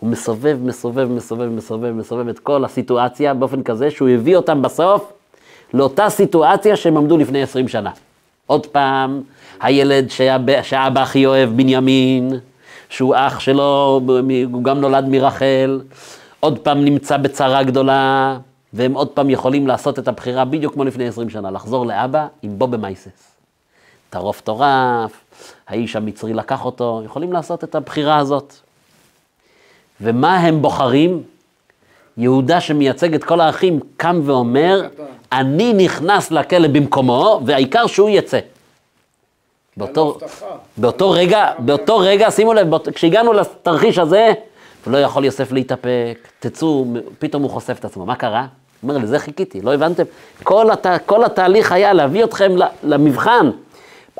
הוא 0.00 0.10
מסובב, 0.10 0.58
מסובב, 0.62 1.08
מסובב, 1.10 1.48
מסובב, 1.48 1.90
מסובב 1.90 2.28
את 2.28 2.38
כל 2.38 2.64
הסיטואציה 2.64 3.34
באופן 3.34 3.62
כזה 3.62 3.90
שהוא 3.90 4.08
הביא 4.08 4.36
אותם 4.36 4.62
בסוף 4.62 5.12
לאותה 5.74 6.10
סיטואציה 6.10 6.76
שהם 6.76 6.96
עמדו 6.96 7.18
לפני 7.18 7.42
20 7.42 7.68
שנה. 7.68 7.90
עוד 8.46 8.66
פעם, 8.66 9.20
הילד 9.60 10.10
שהאב- 10.10 10.62
שהאבא 10.62 11.02
הכי 11.02 11.26
אוהב, 11.26 11.50
בנימין, 11.56 12.30
שהוא 12.88 13.14
אח 13.16 13.40
שלו, 13.40 14.00
הוא 14.52 14.62
גם 14.62 14.80
נולד 14.80 15.08
מרחל, 15.08 15.80
עוד 16.40 16.58
פעם 16.58 16.84
נמצא 16.84 17.16
בצרה 17.16 17.62
גדולה, 17.62 18.36
והם 18.74 18.94
עוד 18.94 19.08
פעם 19.08 19.30
יכולים 19.30 19.66
לעשות 19.66 19.98
את 19.98 20.08
הבחירה 20.08 20.44
בדיוק 20.44 20.74
כמו 20.74 20.84
לפני 20.84 21.06
20 21.08 21.30
שנה, 21.30 21.50
לחזור 21.50 21.86
לאבא 21.86 22.26
עם 22.42 22.58
בו 22.58 22.66
במייסס. 22.66 23.34
טרוף 24.10 24.40
טורף, 24.40 25.24
האיש 25.68 25.96
המצרי 25.96 26.32
לקח 26.32 26.64
אותו, 26.64 27.02
יכולים 27.04 27.32
לעשות 27.32 27.64
את 27.64 27.74
הבחירה 27.74 28.16
הזאת. 28.18 28.54
ומה 30.00 30.36
הם 30.36 30.62
בוחרים? 30.62 31.22
יהודה 32.16 32.60
שמייצג 32.60 33.14
את 33.14 33.24
כל 33.24 33.40
האחים 33.40 33.80
קם 33.96 34.20
ואומר, 34.24 34.80
אני 35.32 35.72
נכנס 35.72 36.30
לכלא 36.30 36.68
במקומו, 36.68 37.40
והעיקר 37.46 37.86
שהוא 37.86 38.10
יצא. 38.10 38.38
באותו. 39.76 40.18
באותו 40.76 41.10
רגע, 41.10 41.52
באותו 41.58 41.98
רגע, 41.98 42.30
שימו 42.30 42.54
לב, 42.54 42.70
באות- 42.70 42.88
כשהגענו 42.88 43.32
לתרחיש 43.32 43.98
הזה, 43.98 44.32
לא 44.86 44.98
יכול 44.98 45.24
יוסף 45.24 45.52
להתאפק, 45.52 46.28
תצאו, 46.40 46.86
פתאום 47.18 47.42
הוא 47.42 47.50
חושף 47.50 47.76
את 47.80 47.84
עצמו. 47.84 48.06
מה 48.06 48.16
קרה? 48.16 48.46
אומר, 48.84 48.98
לזה 48.98 49.18
חיכיתי, 49.18 49.60
לא 49.60 49.74
הבנתם? 49.74 50.02
כל, 50.42 50.70
הת... 50.70 50.86
כל 51.06 51.24
התהליך 51.24 51.72
היה 51.72 51.92
להביא 51.92 52.24
אתכם 52.24 52.52
למבחן. 52.82 53.50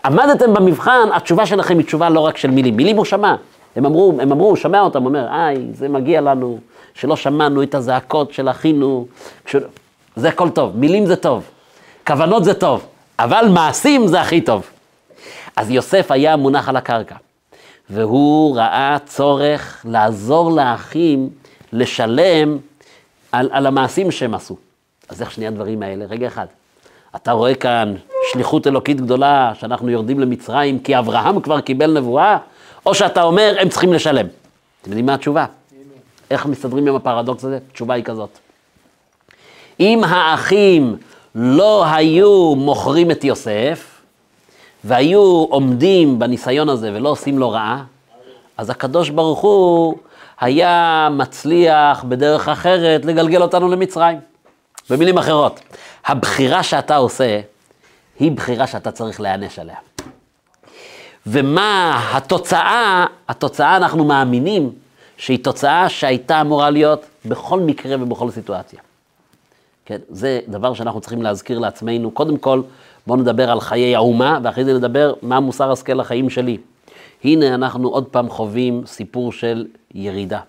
עמדתם 0.04 0.54
במבחן, 0.54 1.08
התשובה 1.14 1.46
שלכם 1.46 1.78
היא 1.78 1.86
תשובה 1.86 2.10
לא 2.10 2.20
רק 2.20 2.36
של 2.36 2.50
מילים. 2.50 2.76
מילים 2.76 2.96
הוא 2.96 3.04
שמע. 3.04 3.34
הם 3.76 3.86
אמרו, 3.86 4.12
הם 4.20 4.32
אמרו, 4.32 4.46
הוא 4.46 4.56
שמע 4.56 4.80
אותם, 4.80 5.06
אומר, 5.06 5.28
איי, 5.28 5.66
זה 5.72 5.88
מגיע 5.88 6.20
לנו, 6.20 6.58
שלא 6.94 7.16
שמענו 7.16 7.62
את 7.62 7.74
הזעקות 7.74 8.32
של 8.32 8.50
אחינו. 8.50 9.06
כש... 9.44 9.56
זה 10.16 10.28
הכל 10.28 10.50
טוב, 10.50 10.76
מילים 10.76 11.06
זה 11.06 11.16
טוב, 11.16 11.44
כוונות 12.06 12.44
זה 12.44 12.54
טוב, 12.54 12.86
אבל 13.18 13.46
מעשים 13.54 14.06
זה 14.06 14.20
הכי 14.20 14.40
טוב. 14.40 14.70
אז 15.56 15.70
יוסף 15.70 16.10
היה 16.10 16.36
מונח 16.36 16.68
על 16.68 16.76
הקרקע, 16.76 17.14
והוא 17.90 18.56
ראה 18.56 18.96
צורך 19.06 19.84
לעזור 19.88 20.52
לאחים 20.52 21.28
לשלם 21.72 22.58
על, 23.38 23.48
על 23.52 23.66
המעשים 23.66 24.10
שהם 24.10 24.34
עשו. 24.34 24.56
אז 25.08 25.22
איך 25.22 25.30
שני 25.30 25.46
הדברים 25.46 25.82
האלה? 25.82 26.04
רגע 26.04 26.26
אחד. 26.26 26.46
אתה 27.16 27.32
רואה 27.32 27.54
כאן 27.54 27.94
שליחות 28.32 28.66
אלוקית 28.66 29.00
גדולה, 29.00 29.52
שאנחנו 29.54 29.90
יורדים 29.90 30.20
למצרים 30.20 30.78
כי 30.78 30.98
אברהם 30.98 31.40
כבר 31.40 31.60
קיבל 31.60 31.98
נבואה, 31.98 32.38
או 32.86 32.94
שאתה 32.94 33.22
אומר, 33.22 33.56
הם 33.60 33.68
צריכים 33.68 33.92
לשלם. 33.92 34.26
אתם 34.82 34.90
יודעים 34.90 35.06
מה 35.06 35.14
התשובה? 35.14 35.46
איך 36.30 36.46
מסתדרים 36.46 36.88
עם 36.88 36.94
הפרדוקס 36.94 37.44
הזה? 37.44 37.58
התשובה 37.70 37.94
היא 37.94 38.04
כזאת. 38.04 38.38
אם 39.80 40.04
האחים 40.04 40.96
לא 41.34 41.84
היו 41.86 42.54
מוכרים 42.54 43.10
את 43.10 43.24
יוסף, 43.24 44.00
והיו 44.84 45.46
עומדים 45.50 46.18
בניסיון 46.18 46.68
הזה 46.68 46.90
ולא 46.94 47.08
עושים 47.08 47.38
לו 47.38 47.50
רעה, 47.50 47.84
אז 48.56 48.70
הקדוש 48.70 49.10
ברוך 49.10 49.40
הוא 49.40 49.96
היה 50.44 51.08
מצליח 51.12 52.04
בדרך 52.08 52.48
אחרת 52.48 53.04
לגלגל 53.04 53.42
אותנו 53.42 53.68
למצרים. 53.68 54.18
במילים 54.90 55.18
אחרות, 55.18 55.60
הבחירה 56.06 56.62
שאתה 56.62 56.96
עושה, 56.96 57.40
היא 58.18 58.32
בחירה 58.32 58.66
שאתה 58.66 58.90
צריך 58.90 59.20
להיענש 59.20 59.58
עליה. 59.58 59.76
ומה 61.26 62.02
התוצאה, 62.12 63.06
התוצאה 63.28 63.76
אנחנו 63.76 64.04
מאמינים 64.04 64.70
שהיא 65.16 65.44
תוצאה 65.44 65.88
שהייתה 65.88 66.40
אמורה 66.40 66.70
להיות 66.70 67.04
בכל 67.24 67.60
מקרה 67.60 67.96
ובכל 68.00 68.30
סיטואציה. 68.30 68.80
כן, 69.84 69.98
זה 70.08 70.40
דבר 70.48 70.74
שאנחנו 70.74 71.00
צריכים 71.00 71.22
להזכיר 71.22 71.58
לעצמנו. 71.58 72.10
קודם 72.10 72.36
כל, 72.36 72.62
בואו 73.06 73.18
נדבר 73.18 73.50
על 73.50 73.60
חיי 73.60 73.96
האומה, 73.96 74.38
ואחרי 74.42 74.64
זה 74.64 74.74
נדבר 74.74 75.14
מה 75.22 75.40
מוסר 75.40 75.72
השכל 75.72 75.94
לחיים 75.94 76.30
שלי. 76.30 76.58
הנה 77.24 77.54
אנחנו 77.54 77.88
עוד 77.88 78.04
פעם 78.04 78.28
חווים 78.28 78.82
סיפור 78.86 79.32
של 79.32 79.66
ירידה. 79.94 80.40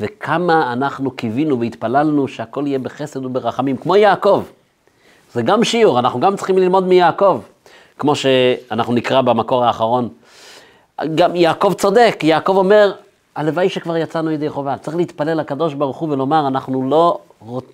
וכמה 0.00 0.72
אנחנו 0.72 1.10
קיווינו 1.10 1.60
והתפללנו 1.60 2.28
שהכל 2.28 2.64
יהיה 2.66 2.78
בחסד 2.78 3.24
וברחמים, 3.24 3.76
כמו 3.76 3.96
יעקב. 3.96 4.44
זה 5.32 5.42
גם 5.42 5.64
שיעור, 5.64 5.98
אנחנו 5.98 6.20
גם 6.20 6.36
צריכים 6.36 6.58
ללמוד 6.58 6.86
מיעקב. 6.86 7.40
כמו 7.98 8.16
שאנחנו 8.16 8.94
נקרא 8.94 9.20
במקור 9.20 9.64
האחרון. 9.64 10.08
גם 11.14 11.36
יעקב 11.36 11.72
צודק, 11.72 12.20
יעקב 12.22 12.56
אומר, 12.56 12.92
הלוואי 13.36 13.68
שכבר 13.68 13.96
יצאנו 13.96 14.30
ידי 14.30 14.50
חובה. 14.50 14.76
צריך 14.78 14.96
להתפלל 14.96 15.40
לקדוש 15.40 15.74
ברוך 15.74 15.96
הוא 15.96 16.12
ולומר, 16.12 16.46
אנחנו 16.46 16.90
לא, 16.90 17.18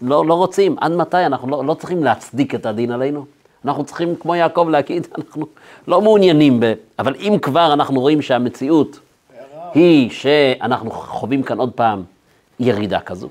לא, 0.03 0.26
לא 0.26 0.34
רוצים, 0.34 0.76
עד 0.80 0.92
מתי? 0.92 1.26
אנחנו 1.26 1.49
לא, 1.49 1.64
לא 1.64 1.74
צריכים 1.74 2.05
להצדיק 2.05 2.55
את 2.55 2.66
הדין 2.66 2.90
עלינו. 2.92 3.24
אנחנו 3.64 3.84
צריכים, 3.84 4.16
כמו 4.16 4.34
יעקב, 4.34 4.68
להגיד, 4.70 5.07
אנחנו 5.18 5.47
לא 5.88 6.01
מעוניינים 6.01 6.61
ב... 6.61 6.72
אבל 6.99 7.14
אם 7.14 7.36
כבר 7.42 7.72
אנחנו 7.72 8.01
רואים 8.01 8.22
שהמציאות 8.22 8.99
היא 9.75 10.11
שאנחנו 10.11 10.91
חווים 10.91 11.43
כאן 11.43 11.59
עוד 11.59 11.73
פעם 11.73 12.03
ירידה 12.61 13.01
כזו, 13.01 13.29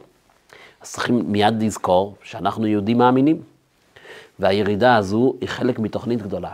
אז 0.82 0.92
צריכים 0.92 1.24
מיד 1.28 1.64
לזכור 1.64 2.16
שאנחנו 2.24 2.68
יהודים 2.68 2.98
מאמינים. 2.98 3.42
והירידה 4.40 4.96
הזו 4.96 5.34
היא 5.42 5.50
חלק 5.50 5.80
מתוכנית 5.80 6.22
גדולה, 6.22 6.50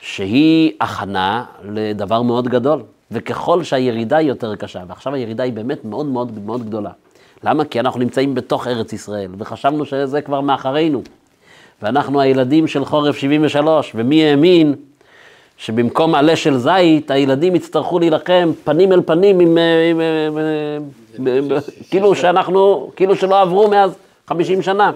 שהיא 0.00 0.72
הכנה 0.80 1.44
לדבר 1.64 2.22
מאוד 2.22 2.48
גדול. 2.48 2.82
וככל 3.10 3.64
שהירידה 3.64 4.16
היא 4.16 4.28
יותר 4.28 4.56
קשה, 4.56 4.82
ועכשיו 4.88 5.14
הירידה 5.14 5.44
היא 5.44 5.52
באמת 5.52 5.84
מאוד 5.84 6.06
מאוד 6.06 6.38
מאוד 6.44 6.66
גדולה. 6.66 6.90
למה? 7.44 7.64
כי 7.64 7.80
אנחנו 7.80 8.00
נמצאים 8.00 8.34
בתוך 8.34 8.66
ארץ 8.66 8.92
ישראל, 8.92 9.30
וחשבנו 9.38 9.86
שזה 9.86 10.20
כבר 10.20 10.40
מאחרינו. 10.40 11.02
ואנחנו 11.82 12.20
הילדים 12.20 12.66
של 12.66 12.84
חורף 12.84 13.16
73, 13.16 13.92
ומי 13.94 14.24
האמין 14.24 14.74
שבמקום 15.56 16.14
עלה 16.14 16.36
של 16.36 16.58
זית, 16.58 17.10
הילדים 17.10 17.56
יצטרכו 17.56 17.98
להילחם 17.98 18.52
פנים 18.64 18.92
אל 18.92 19.00
פנים 19.06 19.40
עם... 19.40 19.58
אה, 19.58 19.62
אה, 21.26 21.58
כאילו 21.90 22.14
שאנחנו, 22.14 22.90
כאילו 22.96 23.16
שלא 23.16 23.40
עברו 23.40 23.68
מאז 23.68 23.94
50 24.26 24.62
שנה. 24.62 24.92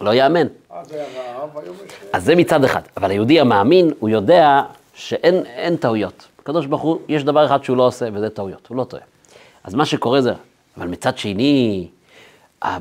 לא 0.00 0.14
יאמן. 0.14 0.46
אז 0.70 0.92
יש... 0.92 0.98
אז 2.12 2.24
זה 2.24 2.34
מצד 2.34 2.64
אחד. 2.64 2.80
אבל 2.96 3.10
היהודי 3.10 3.40
המאמין, 3.40 3.90
הוא 4.00 4.08
יודע 4.08 4.62
שאין 4.94 5.34
אין 5.46 5.76
טעויות. 5.76 6.28
הקדוש 6.42 6.66
ברוך 6.66 6.82
הוא, 6.82 6.98
יש 7.08 7.24
דבר 7.24 7.46
אחד 7.46 7.64
שהוא 7.64 7.76
לא 7.76 7.86
עושה, 7.86 8.08
וזה 8.12 8.30
טעויות. 8.30 8.66
הוא 8.68 8.76
לא 8.76 8.84
טועה. 8.84 9.02
אז 9.64 9.74
מה 9.74 9.86
שקורה 9.86 10.20
זה, 10.20 10.32
אבל 10.76 10.88
מצד 10.88 11.18
שני, 11.18 11.88
אה, 12.62 12.78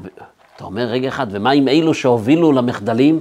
אתה 0.55 0.63
אומר, 0.63 0.83
רגע 0.83 1.07
אחד, 1.07 1.27
ומה 1.31 1.51
עם 1.51 1.67
אלו 1.67 1.93
שהובילו 1.93 2.51
למחדלים? 2.51 3.19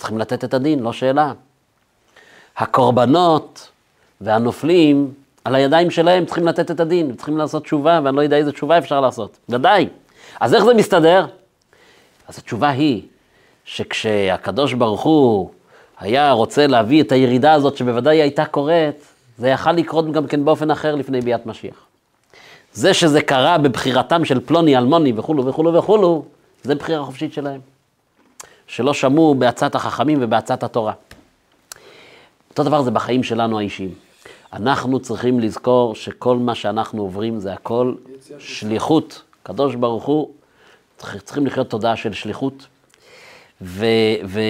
צריכים 0.00 0.18
לתת 0.18 0.44
את 0.44 0.54
הדין, 0.54 0.78
לא 0.78 0.92
שאלה. 0.92 1.32
הקורבנות 2.56 3.68
והנופלים, 4.20 5.14
על 5.44 5.54
הידיים 5.54 5.90
שלהם 5.90 6.26
צריכים 6.26 6.46
לתת 6.46 6.70
את 6.70 6.80
הדין, 6.80 7.14
צריכים 7.16 7.38
לעשות 7.38 7.64
תשובה, 7.64 8.00
ואני 8.04 8.16
לא 8.16 8.22
יודע 8.22 8.36
איזה 8.36 8.52
תשובה 8.52 8.78
אפשר 8.78 9.00
לעשות. 9.00 9.38
ודאי. 9.48 9.88
אז 10.40 10.54
איך 10.54 10.64
זה 10.64 10.74
מסתדר? 10.74 11.26
אז 12.28 12.38
התשובה 12.38 12.68
היא 12.68 13.02
שכשהקדוש 13.64 14.72
ברוך 14.72 15.02
הוא 15.02 15.50
היה 15.98 16.32
רוצה 16.32 16.66
להביא 16.66 17.02
את 17.02 17.12
הירידה 17.12 17.52
הזאת, 17.52 17.76
שבוודאי 17.76 18.16
הייתה 18.22 18.44
קורית, 18.44 19.04
זה 19.38 19.48
יכל 19.48 19.72
לקרות 19.72 20.12
גם 20.12 20.26
כן 20.26 20.44
באופן 20.44 20.70
אחר 20.70 20.94
לפני 20.94 21.20
ביאת 21.20 21.46
משיח. 21.46 21.86
זה 22.72 22.94
שזה 22.94 23.22
קרה 23.22 23.58
בבחירתם 23.58 24.24
של 24.24 24.40
פלוני 24.40 24.78
אלמוני 24.78 25.12
וכולו 25.16 25.46
וכולו 25.46 25.74
וכולו, 25.74 26.24
זה 26.62 26.74
בחירה 26.74 27.04
חופשית 27.04 27.32
שלהם. 27.32 27.60
שלא 28.70 28.94
שמעו 28.94 29.34
בעצת 29.34 29.74
החכמים 29.74 30.18
ובעצת 30.20 30.62
התורה. 30.62 30.92
אותו 32.50 32.62
דבר 32.62 32.82
זה 32.82 32.90
בחיים 32.90 33.22
שלנו 33.22 33.58
האישיים. 33.58 33.94
אנחנו 34.52 35.00
צריכים 35.00 35.40
לזכור 35.40 35.94
שכל 35.94 36.36
מה 36.36 36.54
שאנחנו 36.54 37.02
עוברים 37.02 37.40
זה 37.40 37.52
הכל 37.52 37.94
שליחות. 38.38 39.22
קדוש 39.42 39.74
ברוך 39.74 40.04
הוא, 40.04 40.30
צריכים 41.24 41.46
לחיות 41.46 41.70
תודעה 41.70 41.96
של 41.96 42.12
שליחות. 42.12 42.66
ו- 43.62 43.86
ו- 44.24 44.40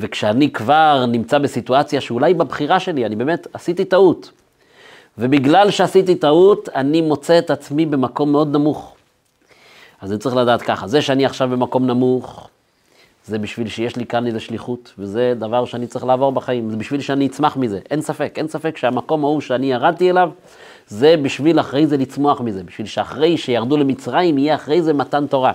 וכשאני 0.00 0.52
כבר 0.52 1.06
נמצא 1.06 1.38
בסיטואציה 1.38 2.00
שאולי 2.00 2.34
בבחירה 2.34 2.80
שלי, 2.80 3.06
אני 3.06 3.16
באמת 3.16 3.46
עשיתי 3.52 3.84
טעות. 3.84 4.30
ובגלל 5.18 5.70
שעשיתי 5.70 6.14
טעות, 6.14 6.68
אני 6.74 7.00
מוצא 7.00 7.38
את 7.38 7.50
עצמי 7.50 7.86
במקום 7.86 8.32
מאוד 8.32 8.52
נמוך. 8.52 8.94
אז 10.00 10.12
אני 10.12 10.18
צריך 10.18 10.36
לדעת 10.36 10.62
ככה, 10.62 10.86
זה 10.86 11.02
שאני 11.02 11.24
עכשיו 11.24 11.48
במקום 11.48 11.86
נמוך, 11.86 12.49
זה 13.30 13.38
בשביל 13.38 13.68
שיש 13.68 13.96
לי 13.96 14.06
כאן 14.06 14.26
איזו 14.26 14.40
שליחות, 14.40 14.94
וזה 14.98 15.34
דבר 15.38 15.64
שאני 15.64 15.86
צריך 15.86 16.04
לעבור 16.04 16.32
בחיים, 16.32 16.70
זה 16.70 16.76
בשביל 16.76 17.00
שאני 17.00 17.26
אצמח 17.26 17.56
מזה, 17.56 17.78
אין 17.90 18.02
ספק, 18.02 18.34
אין 18.36 18.48
ספק 18.48 18.76
שהמקום 18.76 19.24
ההוא 19.24 19.40
שאני 19.40 19.72
ירדתי 19.72 20.10
אליו, 20.10 20.30
זה 20.88 21.16
בשביל 21.22 21.60
אחרי 21.60 21.86
זה 21.86 21.96
לצמוח 21.96 22.40
מזה, 22.40 22.62
בשביל 22.62 22.86
שאחרי 22.86 23.38
שירדו 23.38 23.76
למצרים, 23.76 24.38
יהיה 24.38 24.54
אחרי 24.54 24.82
זה 24.82 24.92
מתן 24.92 25.26
תורה. 25.26 25.52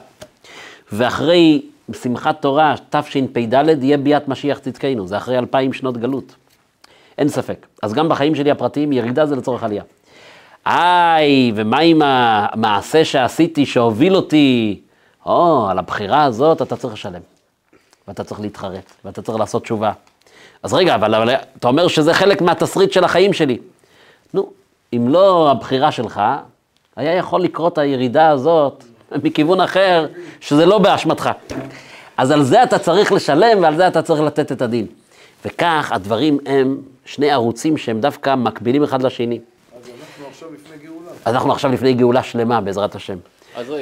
ואחרי 0.92 1.62
שמחת 2.02 2.42
תורה, 2.42 2.76
תשפ"ד, 2.90 3.84
יהיה 3.84 3.98
ביאת 3.98 4.28
משיח 4.28 4.60
צדקנו, 4.60 5.08
זה 5.08 5.18
אחרי 5.18 5.38
אלפיים 5.38 5.74
שנות 5.74 5.98
גלות. 5.98 6.36
אין 7.18 7.30
ספק. 7.30 7.66
אז 7.84 7.94
גם 7.94 8.10
בחיים 8.10 8.36
שלי 8.36 8.52
הפרטיים, 8.52 8.92
ירידה 8.92 9.26
זה 9.26 9.36
לצורך 9.36 9.64
עלייה. 9.64 9.84
איי, 10.66 11.52
ומה 11.56 11.80
עם 11.80 12.02
המעשה 12.02 13.06
שעשיתי 13.06 13.66
שהוביל 13.66 14.16
אותי? 14.16 14.82
או, 15.26 15.68
על 15.70 15.80
הבחירה 15.80 16.24
הזאת 16.24 16.62
אתה 16.62 16.76
צריך 16.76 16.94
לשלם. 16.94 17.35
ואתה 18.08 18.24
צריך 18.24 18.42
להתחרט, 18.42 18.92
ואתה 19.06 19.22
צריך 19.22 19.40
לעשות 19.40 19.64
תשובה. 19.64 19.92
אז 20.64 20.74
רגע, 20.74 20.96
אבל, 20.96 21.16
אבל 21.16 21.36
אתה 21.60 21.68
אומר 21.68 21.88
שזה 21.88 22.14
חלק 22.14 22.42
מהתסריט 22.42 22.92
של 22.92 23.04
החיים 23.04 23.34
שלי. 23.34 23.58
נו, 24.34 24.52
אם 24.94 25.08
לא 25.08 25.52
הבחירה 25.52 25.92
שלך, 25.92 26.22
היה 26.96 27.14
יכול 27.14 27.42
לקרות 27.42 27.78
הירידה 27.78 28.30
הזאת 28.30 28.84
מכיוון 29.24 29.62
אחר, 29.62 30.08
שזה 30.42 30.66
לא 30.66 30.78
באשמתך. 30.78 31.30
אז 32.18 32.32
על 32.32 32.44
זה 32.44 32.64
אתה 32.64 32.80
צריך 32.80 33.12
לשלם 33.12 33.64
ועל 33.64 33.76
זה 33.76 33.88
אתה 33.88 34.02
צריך 34.02 34.22
לתת 34.22 34.52
את 34.52 34.62
הדין. 34.62 34.86
וכך 35.46 35.92
הדברים 35.92 36.38
הם 36.46 36.78
שני 37.06 37.32
ערוצים 37.32 37.78
שהם 37.78 38.02
דווקא 38.02 38.36
מקבילים 38.36 38.84
אחד 38.84 39.02
לשני. 39.02 39.40
אז 39.76 39.90
אנחנו 39.90 40.28
עכשיו 40.28 40.50
לפני 40.54 40.78
גאולה. 40.78 41.12
אז 41.26 41.36
אנחנו 41.36 41.52
עכשיו 41.52 41.72
לפני 41.72 41.94
גאולה 41.94 42.24
שלמה, 42.24 42.62
בעזרת 42.62 42.96
השם. 42.96 43.18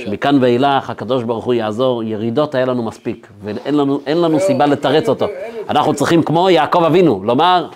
שמכאן 0.05 0.37
ואילך 0.41 0.89
הקדוש 0.89 1.23
ברוך 1.23 1.45
הוא 1.45 1.53
יעזור, 1.53 2.03
ירידות 2.03 2.55
היה 2.55 2.65
לנו 2.65 2.83
מספיק, 2.83 3.27
ואין 3.43 3.75
לנו, 4.21 4.39
סיבה 4.39 4.65
לתרץ 4.65 5.09
אותו. 5.09 5.25
אנחנו 5.69 5.93
צריכים 5.93 6.23
כמו 6.23 6.49
יעקב 6.49 6.83
אבינו, 6.83 7.23
לומר, 7.23 7.67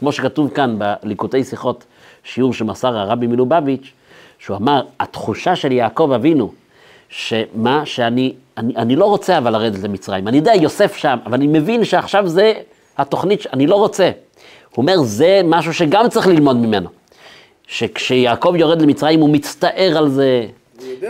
כמו 0.00 0.12
שכתוב 0.12 0.50
כאן 0.50 0.78
בליקוטי 1.02 1.44
שיחות, 1.44 1.84
שיעור 2.24 2.52
שמסר 2.52 2.98
הרבי 2.98 3.26
מלובביץ', 3.26 3.92
שהוא 4.38 4.56
אמר, 4.56 4.82
התחושה 5.00 5.56
של 5.56 5.72
יעקב 5.72 6.12
אבינו, 6.14 6.52
שמה, 7.08 7.86
שאני 7.86 8.32
אני, 8.56 8.76
אני 8.76 8.96
לא 8.96 9.04
רוצה 9.04 9.38
אבל 9.38 9.52
לרדת 9.52 9.82
למצרים, 9.82 10.28
אני 10.28 10.36
יודע, 10.36 10.54
יוסף 10.54 10.96
שם, 10.96 11.18
אבל 11.26 11.34
אני 11.34 11.46
מבין 11.46 11.84
שעכשיו 11.84 12.28
זה 12.28 12.52
התוכנית, 12.98 13.46
אני 13.52 13.66
לא 13.66 13.74
רוצה. 13.74 14.10
הוא 14.70 14.82
אומר, 14.82 14.96
זה 15.02 15.40
משהו 15.44 15.74
שגם 15.74 16.08
צריך 16.08 16.26
ללמוד 16.26 16.56
ממנו. 16.56 16.88
שכשיעקב 17.66 18.54
יורד 18.56 18.82
למצרים 18.82 19.20
הוא 19.20 19.30
מצטער 19.30 19.98
על 19.98 20.08
זה, 20.08 20.46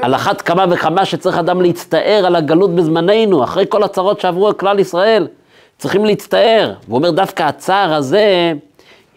על 0.02 0.14
אחת 0.14 0.40
כמה 0.42 0.64
וכמה 0.70 1.04
שצריך 1.04 1.38
אדם 1.38 1.62
להצטער 1.62 2.22
על 2.26 2.36
הגלות 2.36 2.74
בזמננו, 2.74 3.44
אחרי 3.44 3.64
כל 3.68 3.82
הצרות 3.82 4.20
שעברו 4.20 4.46
על 4.46 4.52
כלל 4.52 4.78
ישראל, 4.78 5.26
צריכים 5.78 6.04
להצטער. 6.04 6.74
והוא 6.88 6.96
אומר, 6.96 7.10
דווקא 7.10 7.42
הצער 7.42 7.94
הזה, 7.94 8.52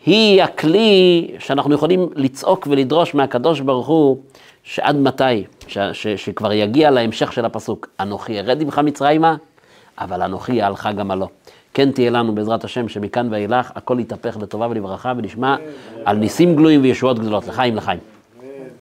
היא 0.06 0.44
הכלי 0.44 1.28
שאנחנו 1.40 1.76
יכולים 1.76 2.10
לצעוק 2.16 2.68
ולדרוש 2.72 3.16
מהקדוש 3.16 3.60
ברוך 3.60 3.88
הוא, 3.88 4.18
שעד 4.64 4.96
מתי, 4.96 5.44
ש- 5.68 5.78
ש- 5.94 6.08
שכבר 6.08 6.54
יגיע 6.54 6.92
להמשך 6.92 7.34
של 7.34 7.46
הפסוק, 7.46 7.88
אנוכי 8.00 8.40
ארד 8.40 8.62
עמך 8.62 8.80
מצרימה, 8.84 9.36
אבל 10.00 10.22
אנוכי 10.22 10.64
אעלך 10.64 10.90
גם 10.98 11.12
עלו. 11.12 11.28
כן 11.74 11.92
תהיה 11.92 12.10
לנו 12.10 12.36
בעזרת 12.36 12.64
השם 12.64 12.88
שמכאן 12.88 13.28
ואילך 13.32 13.72
הכל 13.76 13.98
יתהפך 14.00 14.38
לטובה 14.42 14.68
ולברכה 14.70 15.14
ונשמע 15.18 15.56
על 16.06 16.18
ניסים 16.18 16.56
גלויים 16.56 16.82
וישועות 16.82 17.20
גדולות, 17.20 17.48
לחיים 17.48 17.76
לחיים. 17.76 18.00